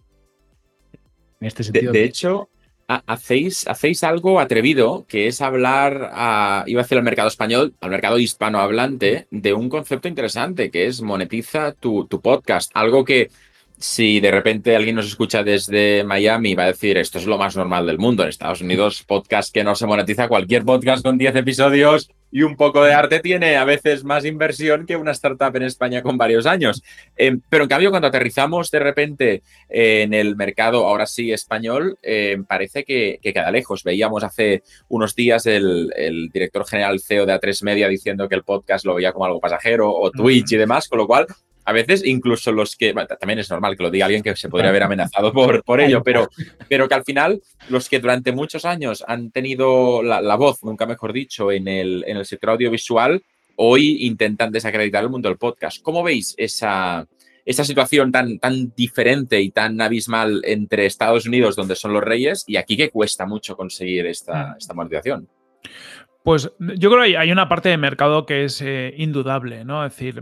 este 1.48 1.64
sentido. 1.64 1.92
De, 1.92 2.04
hecho, 2.04 2.50
hacéis, 2.88 3.68
hacéis 3.68 4.04
algo 4.04 4.40
atrevido, 4.40 5.06
que 5.08 5.28
es 5.28 5.42
hablar, 5.42 6.12
a, 6.14 6.64
iba 6.68 6.82
a 6.82 6.84
decir 6.84 6.98
al 6.98 7.04
mercado 7.04 7.28
español, 7.28 7.74
al 7.82 7.90
mercado 7.90 8.20
hispanohablante, 8.20 9.28
de 9.32 9.54
un 9.54 9.70
concepto 9.70 10.08
interesante, 10.08 10.72
que 10.72 10.88
es 10.88 11.02
monetiza 11.02 11.74
tu, 11.74 12.06
tu 12.06 12.22
podcast. 12.22 12.72
Algo 12.74 13.06
que 13.06 13.30
si 13.78 14.20
de 14.20 14.32
repente 14.32 14.76
alguien 14.76 14.96
nos 14.96 15.08
escucha 15.08 15.44
desde 15.44 16.04
Miami, 16.04 16.54
va 16.54 16.64
a 16.64 16.68
decir, 16.68 16.98
esto 16.98 17.18
es 17.18 17.26
lo 17.26 17.38
más 17.38 17.56
normal 17.56 17.88
del 17.88 17.98
mundo. 17.98 18.24
En 18.24 18.30
Estados 18.30 18.62
Unidos, 18.62 19.04
podcast 19.04 19.54
que 19.54 19.64
no 19.64 19.76
se 19.76 19.88
monetiza, 19.88 20.28
cualquier 20.28 20.64
podcast 20.64 21.04
con 21.04 21.18
10 21.18 21.36
episodios 21.38 22.12
y 22.32 22.44
un 22.44 22.56
poco 22.56 22.84
de 22.84 22.94
arte 22.94 23.20
tiene 23.20 23.58
a 23.58 23.66
veces 23.66 24.04
más 24.04 24.26
inversión 24.26 24.86
que 24.86 24.96
una 24.96 25.12
startup 25.12 25.56
en 25.56 25.64
España 25.64 26.02
con 26.02 26.18
varios 26.18 26.46
años. 26.46 26.82
Eh, 27.18 27.38
pero 27.50 27.64
en 27.64 27.70
cambio, 27.70 27.90
cuando 27.90 28.08
aterrizamos 28.08 28.72
de 28.72 28.80
repente 28.80 29.44
en 29.70 30.14
el 30.14 30.36
mercado, 30.36 30.88
ahora 30.88 31.06
sí 31.06 31.32
español, 31.32 31.98
eh, 32.02 32.38
parece 32.48 32.84
que, 32.84 33.20
queda 33.22 33.52
lejos. 33.52 33.84
Veíamos 33.84 34.24
hace 34.24 34.64
unos 34.90 35.16
días 35.16 35.46
el, 35.46 35.92
el, 35.96 36.30
director 36.30 36.66
general 36.66 37.00
CEO 37.00 37.26
de 37.26 37.34
A3 37.34 37.64
Media 37.64 37.88
diciendo 37.88 38.28
que 38.28 38.36
el 38.36 38.44
podcast 38.44 38.86
lo 38.86 38.96
veía 38.96 39.14
como 39.14 39.26
algo 39.26 39.40
pasajero 39.40 39.90
o 39.90 40.12
Twitch 40.12 40.52
y 40.52 40.58
demás, 40.58 40.90
con 40.90 41.00
lo 41.00 41.08
cual 41.08 41.28
a 41.72 41.74
veces 41.74 42.06
incluso 42.06 42.52
los 42.52 42.76
que, 42.76 42.94
también 43.20 43.40
es 43.40 43.50
normal 43.50 43.76
que 43.76 43.84
lo 43.84 43.90
diga 43.90 44.06
alguien 44.06 44.22
que 44.22 44.36
se 44.36 44.50
podría 44.50 44.70
haber 44.70 44.84
amenazado 44.84 45.32
por, 45.32 45.64
por 45.64 45.80
ello, 45.80 46.04
pero, 46.04 46.30
pero 46.68 46.88
que 46.88 46.94
al 46.94 47.04
final 47.04 47.42
los 47.70 47.88
que 47.88 48.00
durante 48.00 48.32
muchos 48.32 48.66
años 48.66 49.04
han 49.08 49.32
tenido 49.32 50.04
la, 50.04 50.36
voz, 50.36 50.64
nunca 50.64 50.86
mejor 50.86 51.14
dicho, 51.14 51.52
en 51.52 51.68
el, 51.68 52.04
en 52.06 52.18
el 52.18 52.26
sector 52.26 52.52
audiovisual, 52.52 53.24
hoy 53.56 54.06
intentan 54.06 54.52
desacreditar 54.52 55.04
el 55.04 55.10
mundo 55.10 55.30
del 55.30 55.38
podcast. 55.38 55.82
¿Cómo 55.82 56.04
veis 56.04 56.36
esa, 56.38 57.08
esa 57.46 57.64
situación 57.64 58.12
tan, 58.12 58.38
tan 58.40 58.74
diferente 58.76 59.42
y 59.42 59.52
tan 59.52 59.80
abismal 59.80 60.42
entre 60.44 60.86
Estados 60.86 61.26
Unidos, 61.26 61.56
donde 61.56 61.76
son 61.76 61.94
los 61.94 62.04
reyes, 62.04 62.44
y 62.48 62.58
aquí 62.58 62.76
que 62.76 62.90
cuesta 62.90 63.26
mucho 63.26 63.56
conseguir 63.56 64.08
esta, 64.08 64.48
mm. 64.48 64.58
esta 64.58 64.74
monetización? 64.74 65.30
Pues 66.24 66.52
yo 66.60 66.92
creo 66.92 67.04
que 67.04 67.18
hay 67.18 67.32
una 67.32 67.50
parte 67.50 67.70
de 67.70 67.78
mercado 67.78 68.28
que 68.28 68.44
es 68.44 68.62
eh, 68.62 68.94
indudable, 68.96 69.66
¿no? 69.66 69.84
Es 69.84 69.96
decir, 69.96 70.22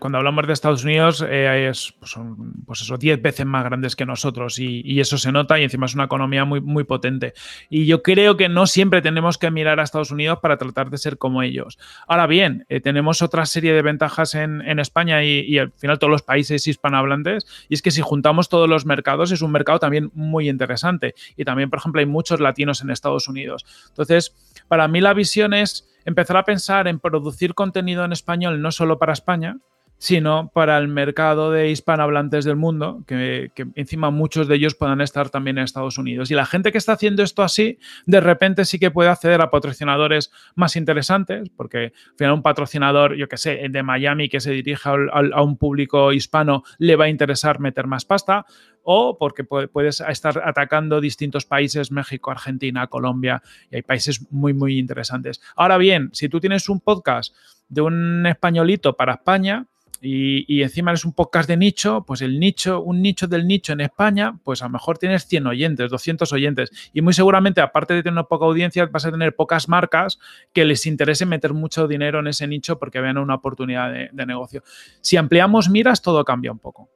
cuando 0.00 0.16
hablamos 0.16 0.46
de 0.46 0.54
Estados 0.54 0.84
Unidos, 0.84 1.22
eh, 1.28 1.68
es, 1.68 1.92
pues 1.98 2.12
son 2.12 2.54
pues 2.64 2.80
eso, 2.80 2.96
10 2.96 3.20
veces 3.20 3.44
más 3.44 3.62
grandes 3.62 3.94
que 3.94 4.06
nosotros 4.06 4.58
y, 4.58 4.98
eso 5.04 5.18
se 5.18 5.32
nota 5.32 5.60
y 5.60 5.64
encima 5.64 5.84
es 5.84 5.94
una 5.94 6.04
economía 6.04 6.46
muy, 6.46 6.62
muy 6.62 6.84
potente. 6.84 7.34
Y 7.68 7.84
yo 7.84 8.02
creo 8.02 8.38
que 8.38 8.48
no 8.48 8.66
siempre 8.66 9.02
tenemos 9.02 9.36
que 9.36 9.50
mirar 9.50 9.80
a 9.80 9.82
Estados 9.82 10.10
Unidos 10.10 10.38
para 10.40 10.56
tratar 10.56 10.88
de 10.88 10.96
ser 10.96 11.18
como 11.18 11.42
ellos. 11.42 11.78
Ahora 12.08 12.26
bien, 12.26 12.64
eh, 12.70 12.80
tenemos 12.80 13.20
otra 13.20 13.44
serie 13.44 13.74
de 13.74 13.82
ventajas 13.82 14.34
en, 14.34 14.62
España 14.78 15.22
y, 15.24 15.40
y, 15.40 15.58
al 15.58 15.72
final 15.72 15.98
todos 15.98 16.10
los 16.10 16.22
países 16.22 16.66
hispanohablantes 16.66 17.46
y 17.68 17.74
es 17.74 17.82
que 17.82 17.90
si 17.90 18.00
juntamos 18.00 18.48
todos 18.48 18.68
los 18.68 18.86
mercados 18.86 19.30
es 19.30 19.42
un 19.42 19.52
mercado 19.52 19.78
también 19.78 20.10
muy 20.14 20.48
interesante 20.48 21.14
y 21.36 21.44
también, 21.44 21.68
por 21.68 21.80
ejemplo, 21.80 22.00
hay 22.00 22.06
muchos 22.06 22.40
latinos 22.40 22.80
en 22.80 22.90
Estados 22.90 23.28
Unidos. 23.28 23.66
Entonces, 23.88 24.34
para 24.68 24.88
mí 24.88 25.00
la 25.00 25.12
visión 25.12 25.33
es 25.52 25.88
empezar 26.04 26.36
a 26.36 26.44
pensar 26.44 26.86
en 26.86 27.00
producir 27.00 27.54
contenido 27.54 28.04
en 28.04 28.12
español 28.12 28.62
no 28.62 28.70
solo 28.70 28.98
para 28.98 29.12
España, 29.12 29.58
sino 30.04 30.50
para 30.52 30.76
el 30.76 30.86
mercado 30.86 31.50
de 31.50 31.70
hispanohablantes 31.70 32.44
del 32.44 32.56
mundo, 32.56 33.02
que, 33.06 33.50
encima 33.74 34.10
muchos 34.10 34.48
de 34.48 34.56
ellos 34.56 34.74
puedan 34.74 35.00
estar 35.00 35.30
también 35.30 35.56
en 35.56 35.64
Estados 35.64 35.96
Unidos. 35.96 36.30
Y 36.30 36.34
la 36.34 36.44
gente 36.44 36.72
que 36.72 36.76
está 36.76 36.92
haciendo 36.92 37.22
esto 37.22 37.42
así, 37.42 37.78
de 38.04 38.20
repente 38.20 38.66
sí 38.66 38.78
que 38.78 38.90
puede 38.90 39.08
acceder 39.08 39.40
a 39.40 39.48
patrocinadores 39.48 40.30
más 40.56 40.76
interesantes, 40.76 41.48
porque 41.56 41.94
al 42.10 42.16
final 42.18 42.34
un 42.34 42.42
patrocinador, 42.42 43.14
yo 43.14 43.28
que 43.28 43.38
sé, 43.38 43.58
de 43.70 43.82
Miami 43.82 44.28
que 44.28 44.40
se 44.40 44.50
dirige 44.50 44.90
a 44.90 45.42
un 45.42 45.56
público 45.56 46.12
hispano, 46.12 46.64
le 46.76 46.96
va 46.96 47.06
a 47.06 47.08
interesar 47.08 47.58
meter 47.58 47.86
más 47.86 48.04
pasta 48.04 48.44
o 48.82 49.16
porque 49.16 49.44
puedes 49.44 50.02
estar 50.02 50.42
atacando 50.44 51.00
distintos 51.00 51.46
países, 51.46 51.90
México, 51.90 52.30
Argentina, 52.30 52.88
Colombia, 52.88 53.42
y 53.70 53.76
hay 53.76 53.82
países 53.82 54.30
muy, 54.30 54.52
muy 54.52 54.78
interesantes. 54.78 55.40
Ahora 55.56 55.78
bien, 55.78 56.10
si 56.12 56.28
tú 56.28 56.40
tienes 56.40 56.68
un 56.68 56.80
podcast 56.80 57.34
de 57.70 57.80
un 57.80 58.26
españolito 58.26 58.94
para 58.98 59.14
España, 59.14 59.66
y, 60.00 60.62
encima 60.62 60.90
eres 60.90 61.04
un 61.04 61.12
podcast 61.12 61.48
de 61.48 61.56
nicho, 61.56 62.04
pues 62.06 62.20
el 62.20 62.38
nicho, 62.38 62.82
un 62.82 63.00
nicho 63.00 63.26
del 63.26 63.46
nicho 63.46 63.72
en 63.72 63.80
España, 63.80 64.38
pues 64.44 64.62
a 64.62 64.66
lo 64.66 64.70
mejor 64.70 64.98
tienes 64.98 65.26
100 65.26 65.46
oyentes, 65.46 65.90
200 65.90 66.30
oyentes. 66.32 66.70
Y 66.92 67.00
muy 67.00 67.14
seguramente, 67.14 67.60
aparte 67.60 67.94
de 67.94 68.02
tener 68.02 68.12
una 68.12 68.24
poca 68.24 68.44
audiencia, 68.44 68.86
vas 68.86 69.06
a 69.06 69.10
tener 69.10 69.34
pocas 69.34 69.68
marcas 69.68 70.18
que 70.52 70.64
les 70.64 70.86
interese 70.86 71.26
meter 71.26 71.54
mucho 71.54 71.88
dinero 71.88 72.20
en 72.20 72.26
ese 72.26 72.46
nicho 72.46 72.78
porque 72.78 73.00
vean 73.00 73.18
una 73.18 73.36
oportunidad 73.36 73.92
de 74.12 74.26
negocio. 74.26 74.62
Si 75.00 75.16
ampliamos 75.16 75.70
miras, 75.70 76.02
todo 76.02 76.24
cambia 76.24 76.52
un 76.52 76.58
poco. 76.58 76.90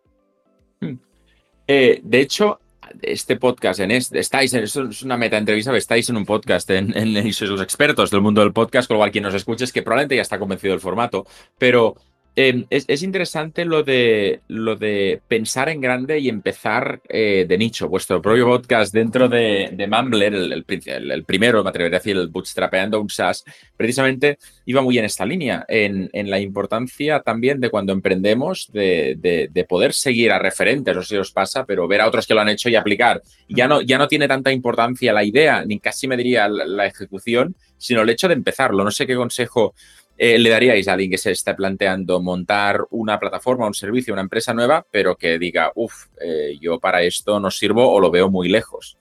Hmm. 0.81 0.97
Eh, 1.67 2.00
de 2.02 2.21
hecho, 2.21 2.61
este 3.02 3.37
podcast, 3.37 3.81
en 3.81 3.90
este, 3.90 4.19
estáis, 4.19 4.55
en, 4.55 4.64
es 4.64 5.02
una 5.02 5.17
meta 5.17 5.37
entrevista, 5.37 5.76
estáis 5.76 6.09
en 6.09 6.17
un 6.17 6.25
podcast, 6.25 6.71
en, 6.71 6.97
en, 6.97 7.33
sois 7.33 7.50
los 7.50 7.61
expertos 7.61 8.11
del 8.11 8.21
mundo 8.21 8.40
del 8.40 8.52
podcast, 8.52 8.88
con 8.88 8.97
lo 8.97 9.00
cual 9.00 9.11
quien 9.11 9.25
nos 9.25 9.35
escuche 9.35 9.64
es 9.64 9.73
que 9.73 9.83
probablemente 9.83 10.17
ya 10.17 10.23
está 10.23 10.38
convencido 10.38 10.73
del 10.73 10.81
formato, 10.81 11.26
pero 11.59 11.97
Em, 12.40 12.66
es, 12.71 13.02
interesante 13.02 13.64
lo 13.64 13.83
de, 13.83 14.42
lo 14.47 14.76
de 14.76 15.21
pensar 15.26 15.68
en 15.71 15.80
grande 15.80 16.21
y 16.21 16.28
empezar 16.28 17.02
eh, 17.09 17.45
de 17.49 17.59
nicho. 17.59 17.88
Vuestro 17.88 18.23
propio 18.23 18.47
podcast 18.47 18.95
dentro 18.95 19.28
de, 19.28 19.71
de 19.73 19.88
Mumbler, 19.88 20.33
el, 20.33 20.52
el, 20.52 21.25
primero, 21.25 21.64
me 21.64 21.71
atrevería 21.71 21.97
a 21.97 21.99
decir, 21.99 22.16
el 22.16 22.28
Bootstrapeando 22.28 23.00
un 23.00 23.11
SaaS, 23.11 23.45
precisamente 23.76 24.38
iba 24.66 24.83
muy 24.83 24.97
en 24.99 25.07
esta 25.07 25.26
línea, 25.26 25.64
en, 25.66 26.11
en 26.12 26.30
la 26.30 26.38
importancia 26.38 27.23
también 27.23 27.59
de 27.59 27.71
cuando 27.71 27.92
emprendemos, 27.92 28.71
de, 28.73 29.16
de, 29.52 29.64
poder 29.64 29.92
seguir 29.92 30.30
a 30.30 30.38
referentes, 30.38 30.95
no 30.95 31.02
sé 31.02 31.09
si 31.09 31.16
os 31.16 31.33
pasa, 31.33 31.66
pero 31.66 31.88
ver 31.88 32.02
a 32.02 32.07
otros 32.07 32.25
que 32.25 32.35
lo 32.35 32.40
han 32.40 32.50
hecho 32.50 32.68
y 32.68 32.76
aplicar. 32.76 33.21
Ya 33.49 33.66
no, 33.66 33.83
ya 33.83 33.99
no 33.99 34.07
tiene 34.07 34.28
tanta 34.28 34.52
importancia 34.52 35.12
la 35.12 35.25
idea, 35.25 35.64
ni 35.64 35.80
casi 35.80 36.07
me 36.07 36.16
diría 36.16 36.47
la 36.47 36.87
ejecución, 36.87 37.57
sino 37.78 38.02
el 38.02 38.11
hecho 38.11 38.28
de 38.28 38.35
empezarlo. 38.35 38.85
No 38.85 38.90
sé 38.90 39.07
qué 39.07 39.16
consejo 39.16 39.75
eh, 40.21 40.37
le 40.37 40.51
daríais 40.51 40.89
a 40.89 40.95
alguien 40.95 41.13
que 41.13 41.17
se 41.17 41.31
está 41.31 41.55
planteando 41.55 42.21
montar 42.21 42.81
una 42.91 43.21
plataforma, 43.21 43.69
un 43.69 43.75
servicio, 43.75 44.13
una 44.13 44.23
empresa 44.23 44.53
nueva, 44.53 44.85
pero 44.91 45.17
que 45.17 45.39
diga, 45.39 45.71
uff, 45.77 46.07
eh, 46.21 46.59
yo 46.61 46.81
para 46.81 47.03
esto 47.03 47.39
no 47.39 47.53
sirvo 47.53 47.89
o 47.89 48.01
lo 48.01 48.11
veo 48.11 48.29
muy 48.29 48.49
lejos? 48.49 48.99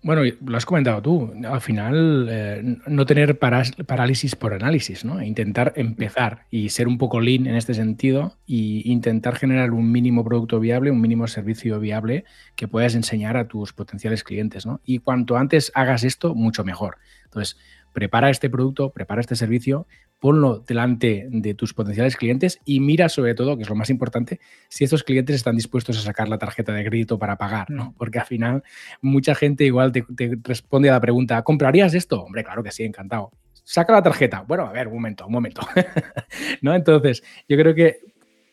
Bueno, 0.00 0.22
lo 0.46 0.56
has 0.56 0.64
comentado 0.64 1.02
tú, 1.02 1.32
al 1.44 1.60
final 1.60 2.28
eh, 2.30 2.76
no 2.86 3.04
tener 3.04 3.36
parálisis 3.38 4.36
por 4.36 4.54
análisis, 4.54 5.04
¿no? 5.04 5.20
Intentar 5.20 5.72
empezar 5.74 6.46
y 6.50 6.68
ser 6.68 6.86
un 6.86 6.98
poco 6.98 7.20
lean 7.20 7.48
en 7.48 7.56
este 7.56 7.74
sentido 7.74 8.36
e 8.46 8.82
intentar 8.84 9.34
generar 9.34 9.72
un 9.72 9.90
mínimo 9.90 10.24
producto 10.24 10.60
viable, 10.60 10.92
un 10.92 11.00
mínimo 11.00 11.26
servicio 11.26 11.80
viable 11.80 12.24
que 12.54 12.68
puedas 12.68 12.94
enseñar 12.94 13.36
a 13.36 13.48
tus 13.48 13.72
potenciales 13.72 14.22
clientes, 14.22 14.66
¿no? 14.66 14.80
Y 14.84 15.00
cuanto 15.00 15.36
antes 15.36 15.72
hagas 15.74 16.04
esto, 16.04 16.34
mucho 16.36 16.62
mejor. 16.62 16.98
Entonces, 17.24 17.58
prepara 17.98 18.30
este 18.30 18.48
producto, 18.48 18.90
prepara 18.90 19.20
este 19.20 19.34
servicio, 19.34 19.88
ponlo 20.20 20.60
delante 20.60 21.26
de 21.28 21.54
tus 21.54 21.74
potenciales 21.74 22.16
clientes 22.16 22.60
y 22.64 22.78
mira 22.78 23.08
sobre 23.08 23.34
todo, 23.34 23.56
que 23.56 23.64
es 23.64 23.68
lo 23.68 23.74
más 23.74 23.90
importante, 23.90 24.38
si 24.68 24.84
estos 24.84 25.02
clientes 25.02 25.34
están 25.34 25.56
dispuestos 25.56 25.98
a 25.98 26.02
sacar 26.02 26.28
la 26.28 26.38
tarjeta 26.38 26.72
de 26.72 26.84
crédito 26.84 27.18
para 27.18 27.36
pagar, 27.36 27.68
¿no? 27.70 27.86
Mm. 27.86 27.94
Porque 27.94 28.20
al 28.20 28.26
final 28.26 28.62
mucha 29.02 29.34
gente 29.34 29.64
igual 29.64 29.90
te, 29.90 30.04
responde 30.44 30.90
a 30.90 30.92
la 30.92 31.00
pregunta, 31.00 31.42
¿comprarías 31.42 31.92
esto? 31.92 32.22
Hombre, 32.22 32.44
claro 32.44 32.62
que 32.62 32.70
sí, 32.70 32.84
encantado. 32.84 33.32
Saca 33.64 33.92
la 33.92 34.02
tarjeta. 34.02 34.44
Bueno, 34.46 34.64
a 34.64 34.70
ver, 34.70 34.86
un 34.86 34.94
momento, 34.94 35.26
un 35.26 35.32
momento. 35.32 35.62
¿No? 36.62 36.76
Entonces, 36.76 37.24
yo 37.48 37.56
creo 37.56 37.74
que 37.74 37.98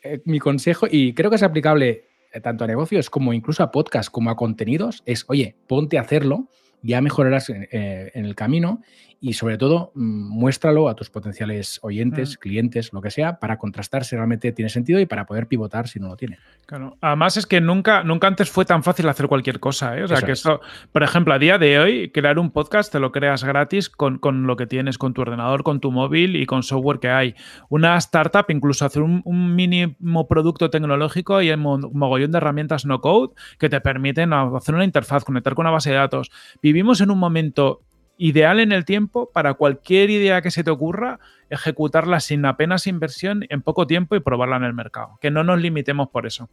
eh, 0.02 0.22
mi 0.24 0.40
consejo, 0.40 0.88
y 0.90 1.14
creo 1.14 1.30
que 1.30 1.36
es 1.36 1.44
aplicable 1.44 2.08
eh, 2.32 2.40
tanto 2.40 2.64
a 2.64 2.66
negocios 2.66 3.10
como 3.10 3.32
incluso 3.32 3.62
a 3.62 3.70
podcasts 3.70 4.10
como 4.10 4.30
a 4.30 4.36
contenidos, 4.36 5.04
es, 5.06 5.24
oye, 5.28 5.54
ponte 5.68 5.98
a 5.98 6.00
hacerlo 6.00 6.48
ya 6.86 7.00
mejorarás 7.00 7.50
eh, 7.50 8.10
en, 8.14 8.24
el 8.24 8.34
camino 8.34 8.82
y 9.26 9.32
sobre 9.32 9.58
todo 9.58 9.90
mm, 9.96 10.28
muéstralo 10.38 10.88
a 10.88 10.94
tus 10.94 11.10
potenciales 11.10 11.80
oyentes, 11.82 12.36
mm. 12.36 12.40
clientes, 12.40 12.92
lo 12.92 13.00
que 13.00 13.10
sea, 13.10 13.40
para 13.40 13.58
contrastar 13.58 14.04
si 14.04 14.14
realmente 14.14 14.52
tiene 14.52 14.68
sentido 14.68 15.00
y 15.00 15.06
para 15.06 15.26
poder 15.26 15.48
pivotar 15.48 15.88
si 15.88 15.98
no 15.98 16.06
lo 16.06 16.16
tiene. 16.16 16.38
Claro. 16.64 16.96
Además 17.00 17.36
es 17.36 17.44
que 17.44 17.60
nunca, 17.60 18.04
nunca 18.04 18.28
antes 18.28 18.48
fue 18.50 18.64
tan 18.64 18.84
fácil 18.84 19.08
hacer 19.08 19.26
cualquier 19.26 19.58
cosa. 19.58 19.98
¿eh? 19.98 20.04
O 20.04 20.08
sea, 20.08 20.22
que 20.22 20.30
eso, 20.30 20.60
por 20.92 21.02
ejemplo, 21.02 21.34
a 21.34 21.40
día 21.40 21.58
de 21.58 21.80
hoy, 21.80 22.10
crear 22.10 22.38
un 22.38 22.52
podcast 22.52 22.92
te 22.92 23.00
lo 23.00 23.10
creas 23.10 23.42
gratis 23.42 23.90
con, 23.90 24.20
lo 24.46 24.56
que 24.56 24.68
tienes, 24.68 24.96
con 24.96 25.12
tu 25.12 25.22
ordenador, 25.22 25.64
con 25.64 25.80
tu 25.80 25.90
móvil 25.90 26.36
y 26.36 26.46
con 26.46 26.62
software 26.62 27.00
que 27.00 27.08
hay. 27.08 27.34
Una 27.68 27.96
startup, 27.96 28.44
incluso 28.50 28.86
hacer 28.86 29.02
un, 29.02 29.24
mínimo 29.56 30.28
producto 30.28 30.70
tecnológico 30.70 31.42
y 31.42 31.50
un 31.50 31.90
mogollón 31.94 32.30
de 32.30 32.38
herramientas 32.38 32.86
no 32.86 33.00
code 33.00 33.34
que 33.58 33.68
te 33.68 33.80
permiten 33.80 34.32
hacer 34.32 34.76
una 34.76 34.84
interfaz, 34.84 35.24
conectar 35.24 35.54
con 35.54 35.64
una 35.64 35.72
base 35.72 35.90
de 35.90 35.96
datos. 35.96 36.30
Vivimos 36.62 37.00
en 37.00 37.10
un 37.10 37.18
momento 37.18 37.82
ideal 38.18 38.60
en 38.60 38.72
el 38.72 38.84
tiempo 38.84 39.30
para 39.32 39.54
cualquier 39.54 40.10
idea 40.10 40.42
que 40.42 40.50
se 40.50 40.64
te 40.64 40.70
ocurra, 40.70 41.18
ejecutarla 41.50 42.20
sin 42.20 42.44
apenas 42.44 42.86
inversión 42.86 43.44
en 43.48 43.62
poco 43.62 43.86
tiempo 43.86 44.16
y 44.16 44.20
probarla 44.20 44.56
en 44.56 44.64
el 44.64 44.74
mercado. 44.74 45.18
Que 45.20 45.30
no 45.30 45.44
nos 45.44 45.60
limitemos 45.60 46.08
por 46.08 46.26
eso. 46.26 46.48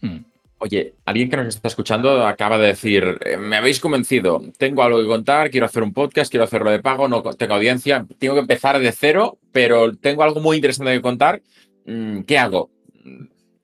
Hmm. 0.00 0.18
Oye, 0.58 0.94
alguien 1.04 1.28
que 1.28 1.36
nos 1.36 1.48
está 1.48 1.68
escuchando 1.68 2.26
acaba 2.26 2.56
de 2.56 2.68
decir, 2.68 3.18
eh, 3.26 3.36
me 3.36 3.56
habéis 3.56 3.78
convencido, 3.78 4.42
tengo 4.56 4.82
algo 4.82 5.02
que 5.02 5.06
contar, 5.06 5.50
quiero 5.50 5.66
hacer 5.66 5.82
un 5.82 5.92
podcast, 5.92 6.30
quiero 6.30 6.44
hacerlo 6.44 6.70
de 6.70 6.80
pago, 6.80 7.08
no 7.08 7.22
tengo 7.22 7.54
audiencia, 7.54 8.06
tengo 8.18 8.34
que 8.34 8.40
empezar 8.40 8.78
de 8.78 8.90
cero, 8.90 9.38
pero 9.52 9.94
tengo 9.94 10.22
algo 10.22 10.40
muy 10.40 10.56
interesante 10.56 10.94
que 10.94 11.02
contar. 11.02 11.42
Mm, 11.84 12.20
¿Qué 12.20 12.38
hago? 12.38 12.70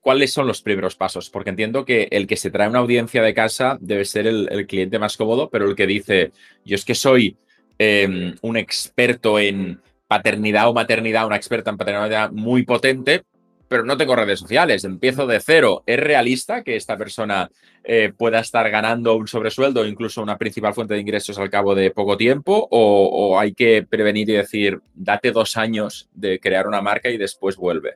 ¿Cuáles 0.03 0.31
son 0.31 0.45
los 0.45 0.61
primeros 0.61 0.95
pasos? 0.95 1.31
Porque 1.31 1.49
entiendo 1.49 1.83
que 1.83 2.09
el 2.11 2.27
que 2.27 2.37
se 2.37 2.51
trae 2.51 2.69
una 2.69 2.79
audiencia 2.79 3.23
de 3.23 3.33
casa 3.33 3.79
debe 3.81 4.05
ser 4.05 4.27
el 4.27 4.67
cliente 4.67 4.99
más 4.99 5.17
cómodo, 5.17 5.49
pero 5.49 5.65
el 5.65 5.75
que 5.75 5.87
dice, 5.87 6.31
yo 6.63 6.75
es 6.75 6.85
que 6.85 6.93
soy 6.93 7.35
Em, 7.77 8.35
un 8.41 8.57
experto 8.57 9.39
en 9.39 9.81
paternidad 10.07 10.69
o 10.69 10.73
maternidad, 10.73 11.25
una 11.25 11.35
experta 11.35 11.71
en 11.71 11.77
paternidad 11.77 12.31
muy 12.31 12.63
potente, 12.63 13.23
pero 13.67 13.83
no 13.83 13.97
tengo 13.97 14.15
redes 14.15 14.39
sociales, 14.39 14.83
empiezo 14.83 15.25
de 15.25 15.39
cero. 15.39 15.83
¿Es 15.87 15.99
realista 15.99 16.63
que 16.63 16.75
esta 16.75 16.95
persona 16.97 17.49
eh, 17.83 18.13
pueda 18.15 18.39
estar 18.39 18.69
ganando 18.69 19.15
un 19.15 19.27
sobresueldo 19.27 19.81
o 19.81 19.85
incluso 19.85 20.21
una 20.21 20.37
principal 20.37 20.75
fuente 20.75 20.93
de 20.93 21.01
ingresos 21.01 21.39
al 21.39 21.49
cabo 21.49 21.73
de 21.73 21.89
poco 21.89 22.15
tiempo? 22.15 22.67
O, 22.69 23.39
hay 23.39 23.53
que 23.53 23.83
prevenir 23.83 24.29
y 24.29 24.33
decir, 24.33 24.79
date 24.93 25.31
dos 25.31 25.57
años 25.57 26.09
de 26.13 26.39
crear 26.39 26.67
una 26.67 26.81
marca 26.81 27.09
y 27.09 27.17
después 27.17 27.57
vuelve? 27.57 27.95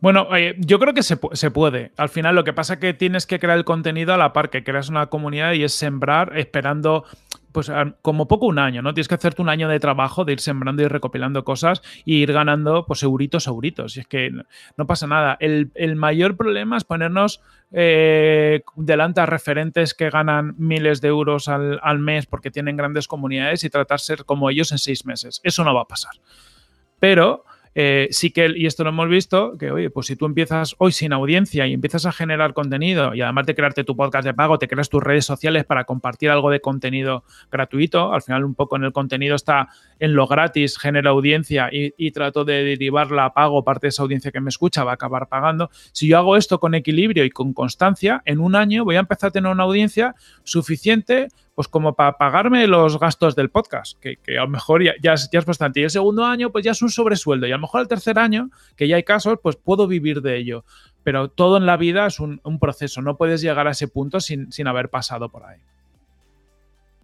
Bueno, 0.00 0.28
yo 0.58 0.78
creo 0.78 0.94
que 0.94 1.02
se, 1.02 1.18
se, 1.32 1.50
puede. 1.50 1.92
Al 1.96 2.08
final 2.08 2.34
lo 2.34 2.44
que 2.44 2.52
pasa 2.52 2.74
es 2.74 2.80
que 2.80 2.94
tienes 2.94 3.26
que 3.26 3.38
crear 3.38 3.56
el 3.56 3.64
contenido 3.64 4.12
a 4.12 4.16
la 4.16 4.32
par 4.32 4.50
que 4.50 4.62
creas 4.62 4.88
una 4.88 5.06
comunidad 5.06 5.52
y 5.52 5.64
es 5.64 5.72
sembrar 5.72 6.36
esperando 6.36 7.04
pues 7.54 7.70
como 8.02 8.26
poco 8.26 8.46
un 8.46 8.58
año, 8.58 8.82
¿no? 8.82 8.92
Tienes 8.94 9.06
que 9.06 9.14
hacerte 9.14 9.40
un 9.40 9.48
año 9.48 9.68
de 9.68 9.78
trabajo, 9.78 10.24
de 10.24 10.32
ir 10.32 10.40
sembrando 10.40 10.82
y 10.82 10.88
recopilando 10.88 11.44
cosas 11.44 11.82
y 12.04 12.16
ir 12.16 12.32
ganando, 12.32 12.84
pues, 12.84 13.04
euritos, 13.04 13.46
euritos. 13.46 13.96
Y 13.96 14.00
es 14.00 14.08
que 14.08 14.32
no, 14.76 14.86
pasa 14.88 15.06
nada. 15.06 15.36
El, 15.38 15.70
mayor 15.94 16.36
problema 16.36 16.76
es 16.76 16.82
ponernos 16.82 17.42
eh, 17.70 18.62
delante 18.74 19.20
a 19.20 19.26
referentes 19.26 19.94
que 19.94 20.10
ganan 20.10 20.56
miles 20.58 21.00
de 21.00 21.06
euros 21.06 21.46
al, 21.46 21.78
al 21.80 22.00
mes 22.00 22.26
porque 22.26 22.50
tienen 22.50 22.76
grandes 22.76 23.06
comunidades 23.06 23.62
y 23.62 23.70
tratar 23.70 24.00
de 24.00 24.04
ser 24.04 24.24
como 24.24 24.50
ellos 24.50 24.72
en 24.72 24.78
seis 24.78 25.06
meses. 25.06 25.40
Eso 25.44 25.62
no 25.62 25.72
va 25.72 25.82
a 25.82 25.88
pasar. 25.88 26.14
Pero 26.98 27.44
eh, 27.74 28.08
sí 28.10 28.30
que, 28.30 28.52
y 28.54 28.66
esto 28.66 28.84
lo 28.84 28.90
hemos 28.90 29.08
visto, 29.08 29.56
que 29.58 29.70
oye, 29.70 29.90
pues 29.90 30.06
si 30.06 30.16
tú 30.16 30.26
empiezas 30.26 30.76
hoy 30.78 30.92
sin 30.92 31.12
audiencia 31.12 31.66
y 31.66 31.72
empiezas 31.72 32.06
a 32.06 32.12
generar 32.12 32.54
contenido 32.54 33.14
y 33.14 33.20
además 33.20 33.46
de 33.46 33.54
crearte 33.54 33.84
tu 33.84 33.96
podcast 33.96 34.24
de 34.24 34.34
pago, 34.34 34.58
te 34.58 34.68
creas 34.68 34.88
tus 34.88 35.02
redes 35.02 35.24
sociales 35.24 35.64
para 35.64 35.84
compartir 35.84 36.30
algo 36.30 36.50
de 36.50 36.60
contenido 36.60 37.24
gratuito, 37.50 38.12
al 38.12 38.22
final 38.22 38.44
un 38.44 38.54
poco 38.54 38.76
en 38.76 38.84
el 38.84 38.92
contenido 38.92 39.34
está 39.34 39.68
en 39.98 40.14
lo 40.14 40.26
gratis, 40.26 40.78
genera 40.78 41.10
audiencia 41.10 41.68
y, 41.72 41.92
y 41.96 42.12
trato 42.12 42.44
de 42.44 42.62
derivarla 42.62 43.26
a 43.26 43.34
pago, 43.34 43.64
parte 43.64 43.86
de 43.86 43.88
esa 43.88 44.02
audiencia 44.02 44.30
que 44.30 44.40
me 44.40 44.50
escucha 44.50 44.84
va 44.84 44.92
a 44.92 44.94
acabar 44.94 45.28
pagando. 45.28 45.70
Si 45.92 46.08
yo 46.08 46.18
hago 46.18 46.36
esto 46.36 46.60
con 46.60 46.74
equilibrio 46.74 47.24
y 47.24 47.30
con 47.30 47.52
constancia, 47.52 48.22
en 48.24 48.38
un 48.38 48.54
año 48.54 48.84
voy 48.84 48.96
a 48.96 49.00
empezar 49.00 49.28
a 49.28 49.32
tener 49.32 49.50
una 49.50 49.64
audiencia 49.64 50.14
suficiente 50.44 51.28
pues 51.54 51.68
como 51.68 51.94
para 51.94 52.18
pagarme 52.18 52.66
los 52.66 52.98
gastos 52.98 53.36
del 53.36 53.50
podcast, 53.50 53.98
que, 54.00 54.18
a 54.36 54.42
lo 54.42 54.48
mejor 54.48 54.82
ya, 54.82 55.12
es, 55.12 55.44
bastante. 55.46 55.80
Y 55.80 55.84
el 55.84 55.90
segundo 55.90 56.24
año, 56.24 56.50
pues 56.50 56.64
ya 56.64 56.72
es 56.72 56.82
un 56.82 56.90
sobresueldo. 56.90 57.46
Y 57.46 57.52
a 57.52 57.56
lo 57.56 57.62
mejor 57.62 57.82
el 57.82 57.88
tercer 57.88 58.18
año, 58.18 58.50
que 58.76 58.88
ya 58.88 58.96
hay 58.96 59.04
casos, 59.04 59.38
pues 59.42 59.56
puedo 59.56 59.86
vivir 59.86 60.20
de 60.20 60.36
ello. 60.36 60.64
Pero 61.04 61.28
todo 61.28 61.56
en 61.56 61.66
la 61.66 61.76
vida 61.76 62.06
es 62.06 62.18
un, 62.18 62.40
proceso. 62.60 63.02
No 63.02 63.16
puedes 63.16 63.40
llegar 63.40 63.68
a 63.68 63.72
ese 63.72 63.88
punto 63.88 64.20
sin, 64.20 64.50
sin 64.50 64.66
haber 64.66 64.88
pasado 64.88 65.28
por 65.28 65.44
ahí. 65.44 65.60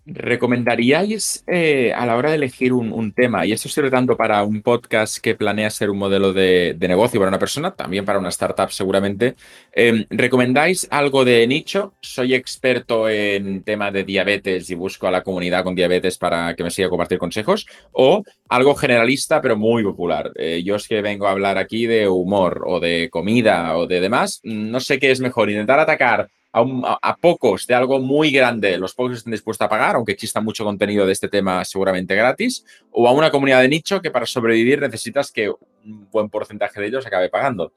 ¿Recomendaríais 0.06 1.44
eh, 1.46 1.92
a 1.94 2.06
la 2.06 2.16
hora 2.16 2.30
de 2.30 2.36
elegir 2.36 2.72
un, 2.72 3.12
tema, 3.12 3.44
y 3.44 3.52
esto 3.52 3.68
sirve 3.68 3.90
tanto 3.90 4.16
para 4.16 4.42
un 4.44 4.62
podcast 4.62 5.18
que 5.18 5.34
planea 5.34 5.68
ser 5.68 5.90
un 5.90 5.98
modelo 5.98 6.32
de, 6.32 6.74
negocio 6.80 7.20
para 7.20 7.28
una 7.28 7.38
persona, 7.38 7.72
también 7.72 8.04
para 8.06 8.18
una 8.18 8.30
startup 8.30 8.70
seguramente, 8.70 9.36
em, 9.72 10.06
¿recomendáis 10.08 10.88
algo 10.90 11.24
de 11.24 11.46
nicho? 11.46 11.92
Soy 12.00 12.34
experto 12.34 13.08
en 13.10 13.62
tema 13.62 13.90
de 13.90 14.04
diabetes 14.04 14.70
y 14.70 14.74
busco 14.74 15.06
a 15.06 15.10
la 15.10 15.22
comunidad 15.22 15.64
con 15.64 15.74
diabetes 15.74 16.16
para 16.16 16.54
que 16.54 16.64
me 16.64 16.70
siga 16.70 16.86
a 16.86 16.90
compartir 16.90 17.18
consejos, 17.18 17.66
o 17.92 18.24
algo 18.48 18.74
generalista 18.74 19.42
pero 19.42 19.56
muy 19.56 19.82
popular. 19.82 20.32
Eh, 20.36 20.62
yo 20.64 20.76
es 20.76 20.88
que 20.88 21.02
vengo 21.02 21.26
a 21.26 21.32
hablar 21.32 21.58
aquí 21.58 21.86
de 21.86 22.08
humor 22.08 22.62
o 22.66 22.80
de 22.80 23.10
comida 23.10 23.76
o 23.76 23.86
de 23.86 24.00
demás, 24.00 24.40
no 24.44 24.80
sé 24.80 24.98
qué 24.98 25.10
es 25.10 25.20
mejor, 25.20 25.50
intentar 25.50 25.78
atacar 25.78 26.30
a, 26.52 27.16
pocos 27.20 27.66
de 27.66 27.74
algo 27.74 28.00
muy 28.00 28.30
grande, 28.30 28.76
los 28.76 28.94
pocos 28.94 29.18
estén 29.18 29.32
dispuestos 29.32 29.64
a 29.64 29.68
pagar, 29.68 29.96
aunque 29.96 30.12
exista 30.12 30.40
mucho 30.40 30.64
contenido 30.64 31.06
de 31.06 31.12
este 31.12 31.28
tema 31.28 31.64
seguramente 31.64 32.14
gratis, 32.14 32.64
o 32.90 33.06
a 33.06 33.12
una 33.12 33.30
comunidad 33.30 33.60
de 33.60 33.68
nicho 33.68 34.00
que 34.00 34.10
para 34.10 34.26
sobrevivir 34.26 34.80
necesitas 34.80 35.30
que 35.30 35.50
un 35.50 36.08
buen 36.10 36.28
porcentaje 36.28 36.80
de 36.80 36.88
ellos 36.88 37.06
acabe 37.06 37.28
pagando. 37.28 37.72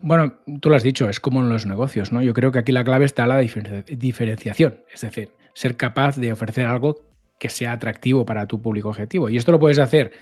Bueno, 0.00 0.34
tú 0.60 0.68
lo 0.68 0.76
has 0.76 0.82
dicho, 0.82 1.08
es 1.08 1.20
como 1.20 1.40
en 1.40 1.48
los 1.48 1.66
negocios, 1.66 2.12
¿no? 2.12 2.22
Yo 2.22 2.34
creo 2.34 2.50
que 2.50 2.58
aquí 2.58 2.72
la 2.72 2.84
clave 2.84 3.04
está 3.04 3.26
la 3.26 3.38
diferenciación, 3.38 4.80
es 4.92 5.00
decir, 5.00 5.30
ser 5.54 5.76
capaz 5.76 6.16
de 6.16 6.32
ofrecer 6.32 6.66
algo 6.66 7.00
que 7.38 7.48
sea 7.48 7.72
atractivo 7.72 8.24
para 8.24 8.46
tu 8.46 8.60
público 8.60 8.88
objetivo. 8.88 9.28
Y 9.28 9.36
esto 9.36 9.52
lo 9.52 9.58
puedes 9.58 9.78
hacer 9.78 10.12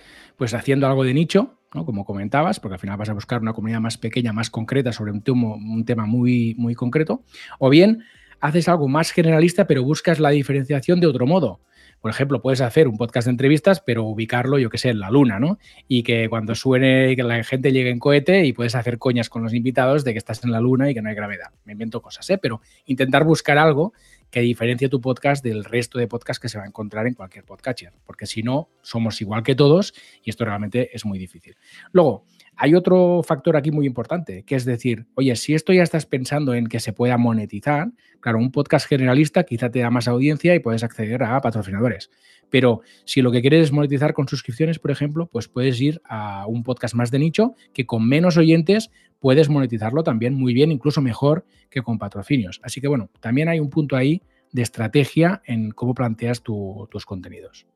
pues 0.40 0.54
haciendo 0.54 0.86
algo 0.86 1.04
de 1.04 1.12
nicho, 1.12 1.58
como 1.68 2.06
comentabas, 2.06 2.60
porque 2.60 2.76
al 2.76 2.80
final 2.80 2.96
vas 2.96 3.10
a 3.10 3.12
buscar 3.12 3.42
una 3.42 3.52
comunidad 3.52 3.82
más 3.82 3.98
pequeña, 3.98 4.32
más 4.32 4.48
concreta 4.48 4.90
sobre 4.90 5.12
un, 5.12 5.20
tema, 5.20 5.54
un 5.54 5.84
tema 5.84 6.06
muy, 6.06 6.54
muy 6.56 6.74
concreto, 6.74 7.24
o 7.58 7.68
bien 7.68 8.04
haces 8.40 8.66
algo 8.66 8.88
más 8.88 9.10
generalista, 9.10 9.66
pero 9.66 9.84
buscas 9.84 10.18
la 10.18 10.30
diferenciación 10.30 10.98
de 10.98 11.08
otro 11.08 11.26
modo. 11.26 11.60
Por 12.00 12.10
ejemplo, 12.10 12.40
puedes 12.40 12.60
hacer 12.60 12.88
un 12.88 12.96
podcast 12.96 13.26
de 13.26 13.32
entrevistas, 13.32 13.80
pero 13.80 14.04
ubicarlo, 14.04 14.58
yo 14.58 14.70
qué 14.70 14.78
sé, 14.78 14.88
en 14.88 15.00
la 15.00 15.10
luna, 15.10 15.38
¿no? 15.38 15.58
Y 15.86 16.02
que 16.02 16.28
cuando 16.28 16.54
suene, 16.54 17.14
que 17.14 17.22
la 17.22 17.42
gente 17.44 17.72
llegue 17.72 17.90
en 17.90 17.98
cohete 17.98 18.46
y 18.46 18.52
puedes 18.52 18.74
hacer 18.74 18.98
coñas 18.98 19.28
con 19.28 19.42
los 19.42 19.52
invitados 19.52 20.04
de 20.04 20.12
que 20.12 20.18
estás 20.18 20.42
en 20.44 20.50
la 20.50 20.60
luna 20.60 20.90
y 20.90 20.94
que 20.94 21.02
no 21.02 21.10
hay 21.10 21.14
gravedad. 21.14 21.50
Me 21.64 21.72
invento 21.72 22.00
cosas, 22.00 22.28
¿eh? 22.30 22.38
Pero 22.38 22.60
intentar 22.86 23.24
buscar 23.24 23.58
algo 23.58 23.92
que 24.30 24.40
diferencie 24.40 24.88
tu 24.88 25.00
podcast 25.00 25.44
del 25.44 25.64
resto 25.64 25.98
de 25.98 26.06
podcasts 26.06 26.40
que 26.40 26.48
se 26.48 26.56
va 26.56 26.64
a 26.64 26.68
encontrar 26.68 27.06
en 27.06 27.14
cualquier 27.14 27.44
podcatcher, 27.44 27.92
porque 28.06 28.26
si 28.26 28.42
no, 28.42 28.68
somos 28.80 29.20
igual 29.20 29.42
que 29.42 29.54
todos 29.54 29.92
y 30.22 30.30
esto 30.30 30.44
realmente 30.44 30.94
es 30.94 31.04
muy 31.04 31.18
difícil. 31.18 31.56
Luego, 31.92 32.24
hay 32.62 32.74
otro 32.74 33.22
factor 33.22 33.56
aquí 33.56 33.70
muy 33.70 33.86
importante, 33.86 34.42
que 34.42 34.54
es 34.54 34.66
decir, 34.66 35.06
oye, 35.14 35.34
si 35.36 35.54
esto 35.54 35.72
ya 35.72 35.82
estás 35.82 36.04
pensando 36.04 36.52
en 36.52 36.66
que 36.66 36.78
se 36.78 36.92
pueda 36.92 37.16
monetizar, 37.16 37.88
claro, 38.20 38.36
un 38.36 38.52
podcast 38.52 38.86
generalista 38.86 39.44
quizá 39.44 39.70
te 39.70 39.78
da 39.78 39.88
más 39.88 40.08
audiencia 40.08 40.54
y 40.54 40.58
puedes 40.58 40.84
acceder 40.84 41.22
a 41.22 41.40
patrocinadores. 41.40 42.10
Pero 42.50 42.82
si 43.06 43.22
lo 43.22 43.32
que 43.32 43.40
quieres 43.40 43.64
es 43.64 43.72
monetizar 43.72 44.12
con 44.12 44.28
suscripciones, 44.28 44.78
por 44.78 44.90
ejemplo, 44.90 45.26
pues 45.26 45.48
puedes 45.48 45.80
ir 45.80 46.02
a 46.04 46.46
un 46.46 46.62
podcast 46.62 46.94
más 46.94 47.10
de 47.10 47.20
nicho 47.20 47.54
que 47.72 47.86
con 47.86 48.06
menos 48.06 48.36
oyentes 48.36 48.90
puedes 49.20 49.48
monetizarlo 49.48 50.02
también 50.02 50.34
muy 50.34 50.52
bien, 50.52 50.70
incluso 50.70 51.00
mejor 51.00 51.46
que 51.70 51.80
con 51.80 51.98
patrocinios. 51.98 52.60
Así 52.62 52.82
que 52.82 52.88
bueno, 52.88 53.08
también 53.20 53.48
hay 53.48 53.58
un 53.58 53.70
punto 53.70 53.96
ahí 53.96 54.20
de 54.52 54.60
estrategia 54.60 55.40
en 55.46 55.70
cómo 55.70 55.94
planteas 55.94 56.42
tus 56.42 57.06
contenidos. 57.06 57.66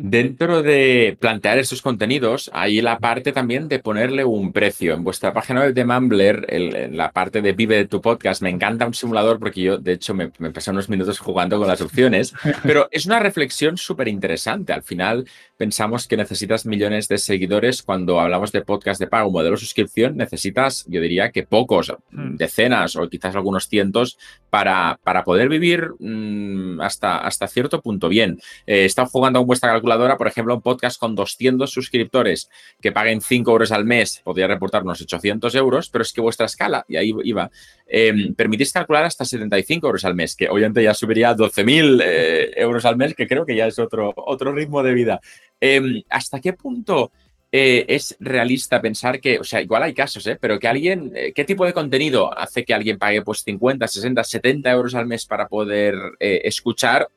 Dentro 0.00 0.62
de 0.62 1.16
plantear 1.18 1.58
estos 1.58 1.82
contenidos, 1.82 2.52
hay 2.54 2.80
la 2.80 3.00
parte 3.00 3.32
también 3.32 3.66
de 3.66 3.80
ponerle 3.80 4.24
un 4.24 4.52
precio. 4.52 4.94
En 4.94 5.02
vuestra 5.02 5.32
página 5.32 5.62
web 5.62 5.74
de 5.74 5.84
Mumbler, 5.84 6.46
en 6.50 6.96
la 6.96 7.10
parte 7.10 7.42
de 7.42 7.52
Vive 7.52 7.78
de 7.78 7.88
tu 7.88 8.00
podcast, 8.00 8.40
me 8.40 8.48
encanta 8.48 8.86
un 8.86 8.94
simulador 8.94 9.40
porque 9.40 9.60
yo, 9.60 9.76
de 9.76 9.94
hecho, 9.94 10.14
me, 10.14 10.30
me 10.38 10.52
pasé 10.52 10.70
unos 10.70 10.88
minutos 10.88 11.18
jugando 11.18 11.58
con 11.58 11.66
las 11.66 11.80
opciones, 11.80 12.32
pero 12.62 12.86
es 12.92 13.06
una 13.06 13.18
reflexión 13.18 13.76
súper 13.76 14.06
interesante. 14.06 14.72
Al 14.72 14.84
final, 14.84 15.26
pensamos 15.56 16.06
que 16.06 16.16
necesitas 16.16 16.64
millones 16.64 17.08
de 17.08 17.18
seguidores 17.18 17.82
cuando 17.82 18.20
hablamos 18.20 18.52
de 18.52 18.62
podcast 18.62 19.00
de 19.00 19.08
pago, 19.08 19.32
modelo 19.32 19.56
suscripción, 19.56 20.16
necesitas, 20.16 20.84
yo 20.86 21.00
diría 21.00 21.32
que 21.32 21.42
pocos, 21.42 21.92
hmm. 22.12 22.36
decenas 22.36 22.94
o 22.94 23.08
quizás 23.08 23.34
algunos 23.34 23.68
cientos 23.68 24.16
para, 24.48 25.00
para 25.02 25.24
poder 25.24 25.48
vivir 25.48 25.90
mm, 25.98 26.80
hasta, 26.80 27.18
hasta 27.18 27.48
cierto 27.48 27.82
punto 27.82 28.08
bien. 28.08 28.38
Eh, 28.64 28.86
he 28.86 29.04
jugando 29.06 29.40
con 29.40 29.48
vuestra 29.48 29.70
calculadora 29.70 29.87
por 29.96 30.26
ejemplo, 30.26 30.54
un 30.54 30.62
podcast 30.62 30.98
con 30.98 31.14
200 31.14 31.70
suscriptores 31.70 32.50
que 32.80 32.92
paguen 32.92 33.20
5 33.20 33.50
euros 33.50 33.72
al 33.72 33.84
mes, 33.84 34.20
podría 34.24 34.46
reportar 34.46 34.82
unos 34.82 35.00
800 35.00 35.54
euros, 35.54 35.88
pero 35.88 36.02
es 36.02 36.12
que 36.12 36.20
vuestra 36.20 36.46
escala, 36.46 36.84
y 36.88 36.96
ahí 36.96 37.12
iba, 37.24 37.50
eh, 37.86 38.32
permitís 38.36 38.72
calcular 38.72 39.04
hasta 39.04 39.24
75 39.24 39.86
euros 39.86 40.04
al 40.04 40.14
mes, 40.14 40.36
que 40.36 40.48
obviamente 40.48 40.82
ya 40.82 40.94
subiría 40.94 41.30
a 41.30 41.36
12.000 41.36 42.02
eh, 42.04 42.50
euros 42.56 42.84
al 42.84 42.96
mes, 42.96 43.14
que 43.14 43.26
creo 43.26 43.46
que 43.46 43.56
ya 43.56 43.66
es 43.66 43.78
otro, 43.78 44.12
otro 44.16 44.52
ritmo 44.52 44.82
de 44.82 44.94
vida. 44.94 45.20
Em, 45.60 46.02
¿Hasta 46.10 46.40
qué 46.40 46.52
punto... 46.52 47.12
Eh, 47.50 47.86
es 47.88 48.14
realista 48.20 48.78
pensar 48.82 49.22
que, 49.22 49.38
o 49.38 49.42
sea, 49.42 49.62
igual 49.62 49.82
hay 49.82 49.94
casos, 49.94 50.26
¿eh? 50.26 50.36
pero 50.38 50.58
que 50.58 50.68
alguien, 50.68 51.10
¿qué 51.34 51.44
tipo 51.46 51.64
de 51.64 51.72
contenido 51.72 52.38
hace 52.38 52.62
que 52.62 52.74
alguien 52.74 52.98
pague 52.98 53.22
pues 53.22 53.42
50, 53.42 53.88
60, 53.88 54.22
70 54.22 54.70
euros 54.70 54.94
al 54.94 55.06
mes 55.06 55.24
para 55.24 55.48
poder 55.48 55.94
escuchar 56.20 57.08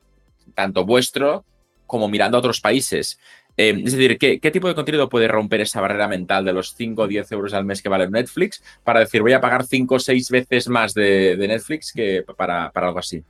tanto 0.54 0.86
vuestro 0.86 1.44
como 1.92 2.08
mirando 2.08 2.38
a 2.38 2.40
otros 2.40 2.62
países. 2.62 3.20
Eh, 3.58 3.82
es 3.84 3.92
decir, 3.92 4.16
¿qué, 4.16 4.50
tipo 4.50 4.66
de 4.66 4.74
contenido 4.74 5.10
puede 5.10 5.28
romper 5.28 5.60
esa 5.60 5.82
barrera 5.82 6.08
mental 6.08 6.42
de 6.42 6.54
los 6.54 6.74
5 6.74 7.02
o 7.02 7.06
10 7.06 7.30
euros 7.32 7.52
al 7.52 7.66
mes 7.66 7.82
que 7.82 7.90
vale 7.90 8.08
Netflix 8.08 8.62
para 8.82 9.00
decir 9.00 9.20
voy 9.20 9.34
a 9.34 9.42
pagar 9.42 9.66
5 9.66 9.94
o 9.94 9.98
6 9.98 10.30
veces 10.30 10.68
más 10.68 10.94
de, 10.94 11.36
Netflix 11.36 11.92
que 11.92 12.24
para, 12.34 12.72
para 12.72 12.86
algo 12.86 12.98
así? 12.98 13.22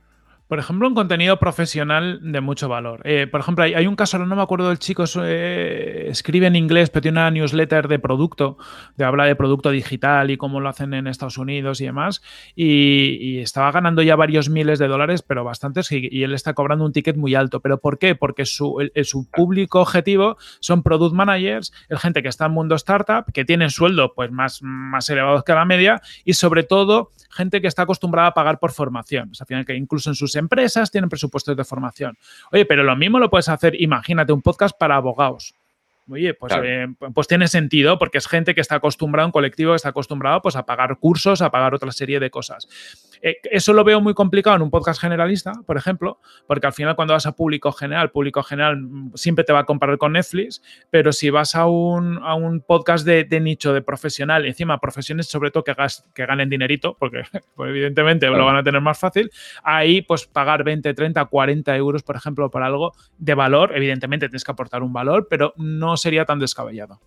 Por 0.53 0.59
ejemplo, 0.59 0.87
un 0.87 0.93
contenido 0.93 1.39
profesional 1.39 2.19
de 2.21 2.39
mucho 2.39 2.69
valor. 2.69 3.01
Eh, 3.05 3.25
por 3.25 3.39
ejemplo, 3.39 3.63
hay, 3.63 3.87
un 3.87 3.95
caso, 3.95 4.19
no 4.19 4.35
me 4.35 4.41
acuerdo 4.43 4.69
del 4.69 4.77
chico, 4.77 5.03
eh, 5.23 6.05
escribe 6.11 6.45
en 6.45 6.55
inglés, 6.55 6.91
pero 6.91 7.01
tiene 7.01 7.21
una 7.21 7.31
newsletter 7.31 7.87
de 7.87 7.97
producto, 7.97 8.59
de 8.95 9.03
habla 9.03 9.25
de 9.25 9.35
producto 9.35 9.71
digital 9.71 10.29
y 10.29 10.37
cómo 10.37 10.59
lo 10.59 10.69
hacen 10.69 10.93
en 10.93 11.07
Estados 11.07 11.39
Unidos 11.39 11.81
y 11.81 11.85
demás. 11.85 12.21
Y, 12.55 13.39
estaba 13.39 13.71
ganando 13.71 14.03
ya 14.03 14.15
varios 14.15 14.47
miles 14.47 14.77
de 14.77 14.87
dólares, 14.87 15.23
pero 15.23 15.43
bastantes, 15.43 15.91
y, 15.91 16.21
él 16.21 16.35
está 16.35 16.53
cobrando 16.53 16.85
un 16.85 16.93
ticket 16.93 17.17
muy 17.17 17.33
alto. 17.33 17.59
¿Pero 17.59 17.79
por 17.79 17.97
qué? 17.97 18.13
Porque 18.13 18.45
su, 18.45 18.77
su 19.05 19.27
público 19.31 19.81
objetivo 19.81 20.37
son 20.59 20.83
product 20.83 21.15
managers, 21.15 21.73
el 21.89 21.97
gente 21.97 22.21
que 22.21 22.29
está 22.29 22.45
en 22.45 22.51
mundo 22.51 22.75
startup, 22.75 23.25
que 23.33 23.43
tienen 23.43 23.71
sueldo 23.71 24.13
pues, 24.13 24.31
más, 24.31 24.59
más 24.61 25.09
elevados 25.09 25.43
que 25.45 25.53
la 25.53 25.65
media, 25.65 25.99
y 26.23 26.33
sobre 26.33 26.61
todo 26.61 27.09
gente 27.33 27.61
que 27.61 27.67
está 27.67 27.83
acostumbrada 27.83 28.29
a 28.29 28.33
pagar 28.33 28.59
por 28.59 28.71
formación. 28.71 29.29
O 29.31 29.33
sea, 29.33 29.43
al 29.43 29.47
final, 29.47 29.65
que 29.65 29.75
incluso 29.75 30.09
en 30.09 30.15
sus 30.15 30.35
empresas 30.35 30.91
tienen 30.91 31.09
presupuestos 31.09 31.55
de 31.57 31.63
formación. 31.63 32.17
Oye, 32.51 32.65
pero 32.65 32.83
lo 32.83 32.95
mismo 32.95 33.19
lo 33.19 33.29
puedes 33.29 33.49
hacer, 33.49 33.79
imagínate, 33.81 34.31
un 34.31 34.41
podcast 34.41 34.77
para 34.77 34.95
abogados. 34.95 35.53
Oye, 36.09 36.33
pues, 36.33 36.53
eh, 36.61 36.87
pues 37.13 37.27
tiene 37.27 37.47
sentido 37.47 37.97
porque 37.97 38.17
es 38.17 38.27
gente 38.27 38.53
que 38.53 38.61
está 38.61 38.75
acostumbrada, 38.75 39.25
un 39.25 39.31
colectivo 39.31 39.71
que 39.71 39.77
está 39.77 39.89
acostumbrado 39.89 40.41
pues, 40.41 40.55
a 40.55 40.65
pagar 40.65 40.97
cursos, 40.97 41.41
a 41.41 41.49
pagar 41.49 41.73
otra 41.73 41.91
serie 41.91 42.19
de 42.19 42.29
cosas. 42.29 42.67
Eh, 43.23 43.37
eso 43.43 43.71
lo 43.71 43.85
veo 43.85 44.01
muy 44.01 44.13
complicado 44.13 44.57
en 44.57 44.61
un 44.61 44.69
podcast 44.69 44.99
generalista, 44.99 45.53
por 45.65 45.77
ejemplo, 45.77 46.19
porque 46.45 46.67
al 46.67 46.73
final 46.73 46.95
cuando 46.97 47.13
vas 47.13 47.25
a 47.25 47.31
público 47.31 47.71
general, 47.71 48.11
público 48.11 48.43
general 48.43 48.77
mm, 48.77 49.11
siempre 49.15 49.45
te 49.45 49.53
va 49.53 49.59
a 49.59 49.63
comparar 49.63 49.97
con 49.97 50.11
Netflix, 50.11 50.61
pero 50.89 51.13
si 51.13 51.29
vas 51.29 51.55
a 51.55 51.65
un, 51.65 52.19
a 52.21 52.35
un 52.35 52.59
podcast 52.59 53.05
de, 53.05 53.25
nicho, 53.39 53.73
de 53.73 53.81
profesional, 53.81 54.45
encima 54.45 54.77
profesiones 54.79 55.27
sobre 55.27 55.51
todo 55.51 55.63
que, 55.63 55.73
que 56.13 56.25
ganen 56.25 56.49
dinerito, 56.49 56.97
porque 56.99 57.23
pues, 57.55 57.69
evidentemente 57.69 58.27
lo 58.27 58.45
van 58.45 58.57
a 58.57 58.63
tener 58.63 58.81
más 58.81 58.99
fácil, 58.99 59.31
ahí 59.63 60.01
pues 60.01 60.27
pagar 60.27 60.65
20, 60.65 60.93
30, 60.93 61.23
40 61.23 61.77
euros, 61.77 62.03
por 62.03 62.17
ejemplo, 62.17 62.51
por 62.51 62.61
algo 62.61 62.91
de 63.17 63.33
valor, 63.35 63.71
evidentemente 63.73 64.27
tienes 64.27 64.43
que 64.43 64.51
aportar 64.51 64.83
un 64.83 64.91
valor, 64.91 65.27
pero 65.29 65.53
no 65.55 65.95
sería 65.95 66.25
tan 66.25 66.39
descabellado. 66.39 66.99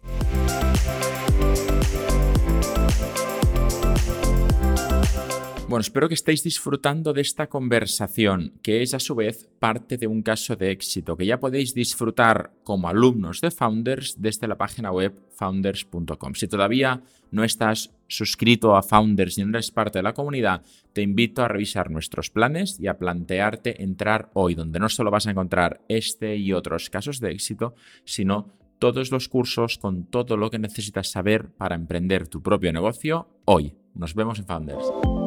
Bueno, 5.68 5.80
espero 5.80 6.06
que 6.06 6.14
estéis 6.14 6.44
disfrutando 6.44 7.12
de 7.12 7.22
esta 7.22 7.48
conversación, 7.48 8.52
que 8.62 8.82
es 8.82 8.94
a 8.94 9.00
su 9.00 9.16
vez 9.16 9.48
parte 9.58 9.96
de 9.98 10.06
un 10.06 10.22
caso 10.22 10.54
de 10.54 10.70
éxito 10.70 11.16
que 11.16 11.26
ya 11.26 11.40
podéis 11.40 11.74
disfrutar 11.74 12.52
como 12.62 12.88
alumnos 12.88 13.40
de 13.40 13.50
Founders 13.50 14.14
desde 14.22 14.46
la 14.46 14.56
página 14.56 14.92
web 14.92 15.12
founders.com. 15.36 16.34
Si 16.34 16.46
todavía 16.46 17.02
no 17.32 17.42
estás 17.42 17.92
suscrito 18.06 18.76
a 18.76 18.84
Founders 18.84 19.38
y 19.38 19.44
no 19.44 19.50
eres 19.50 19.72
parte 19.72 19.98
de 19.98 20.04
la 20.04 20.14
comunidad, 20.14 20.62
te 20.92 21.02
invito 21.02 21.42
a 21.42 21.48
revisar 21.48 21.90
nuestros 21.90 22.30
planes 22.30 22.78
y 22.78 22.86
a 22.86 22.96
plantearte 22.96 23.82
entrar 23.82 24.30
hoy, 24.34 24.54
donde 24.54 24.78
no 24.78 24.88
solo 24.88 25.10
vas 25.10 25.26
a 25.26 25.32
encontrar 25.32 25.80
este 25.88 26.36
y 26.36 26.52
otros 26.52 26.90
casos 26.90 27.18
de 27.18 27.32
éxito, 27.32 27.74
sino 28.04 28.52
todos 28.78 29.10
los 29.10 29.28
cursos 29.28 29.78
con 29.78 30.04
todo 30.04 30.36
lo 30.36 30.48
que 30.48 30.60
necesitas 30.60 31.10
saber 31.10 31.48
para 31.48 31.74
emprender 31.74 32.28
tu 32.28 32.40
propio 32.40 32.72
negocio 32.72 33.26
hoy. 33.46 33.74
Nos 33.94 34.14
vemos 34.14 34.38
en 34.38 34.46
Founders. 34.46 35.25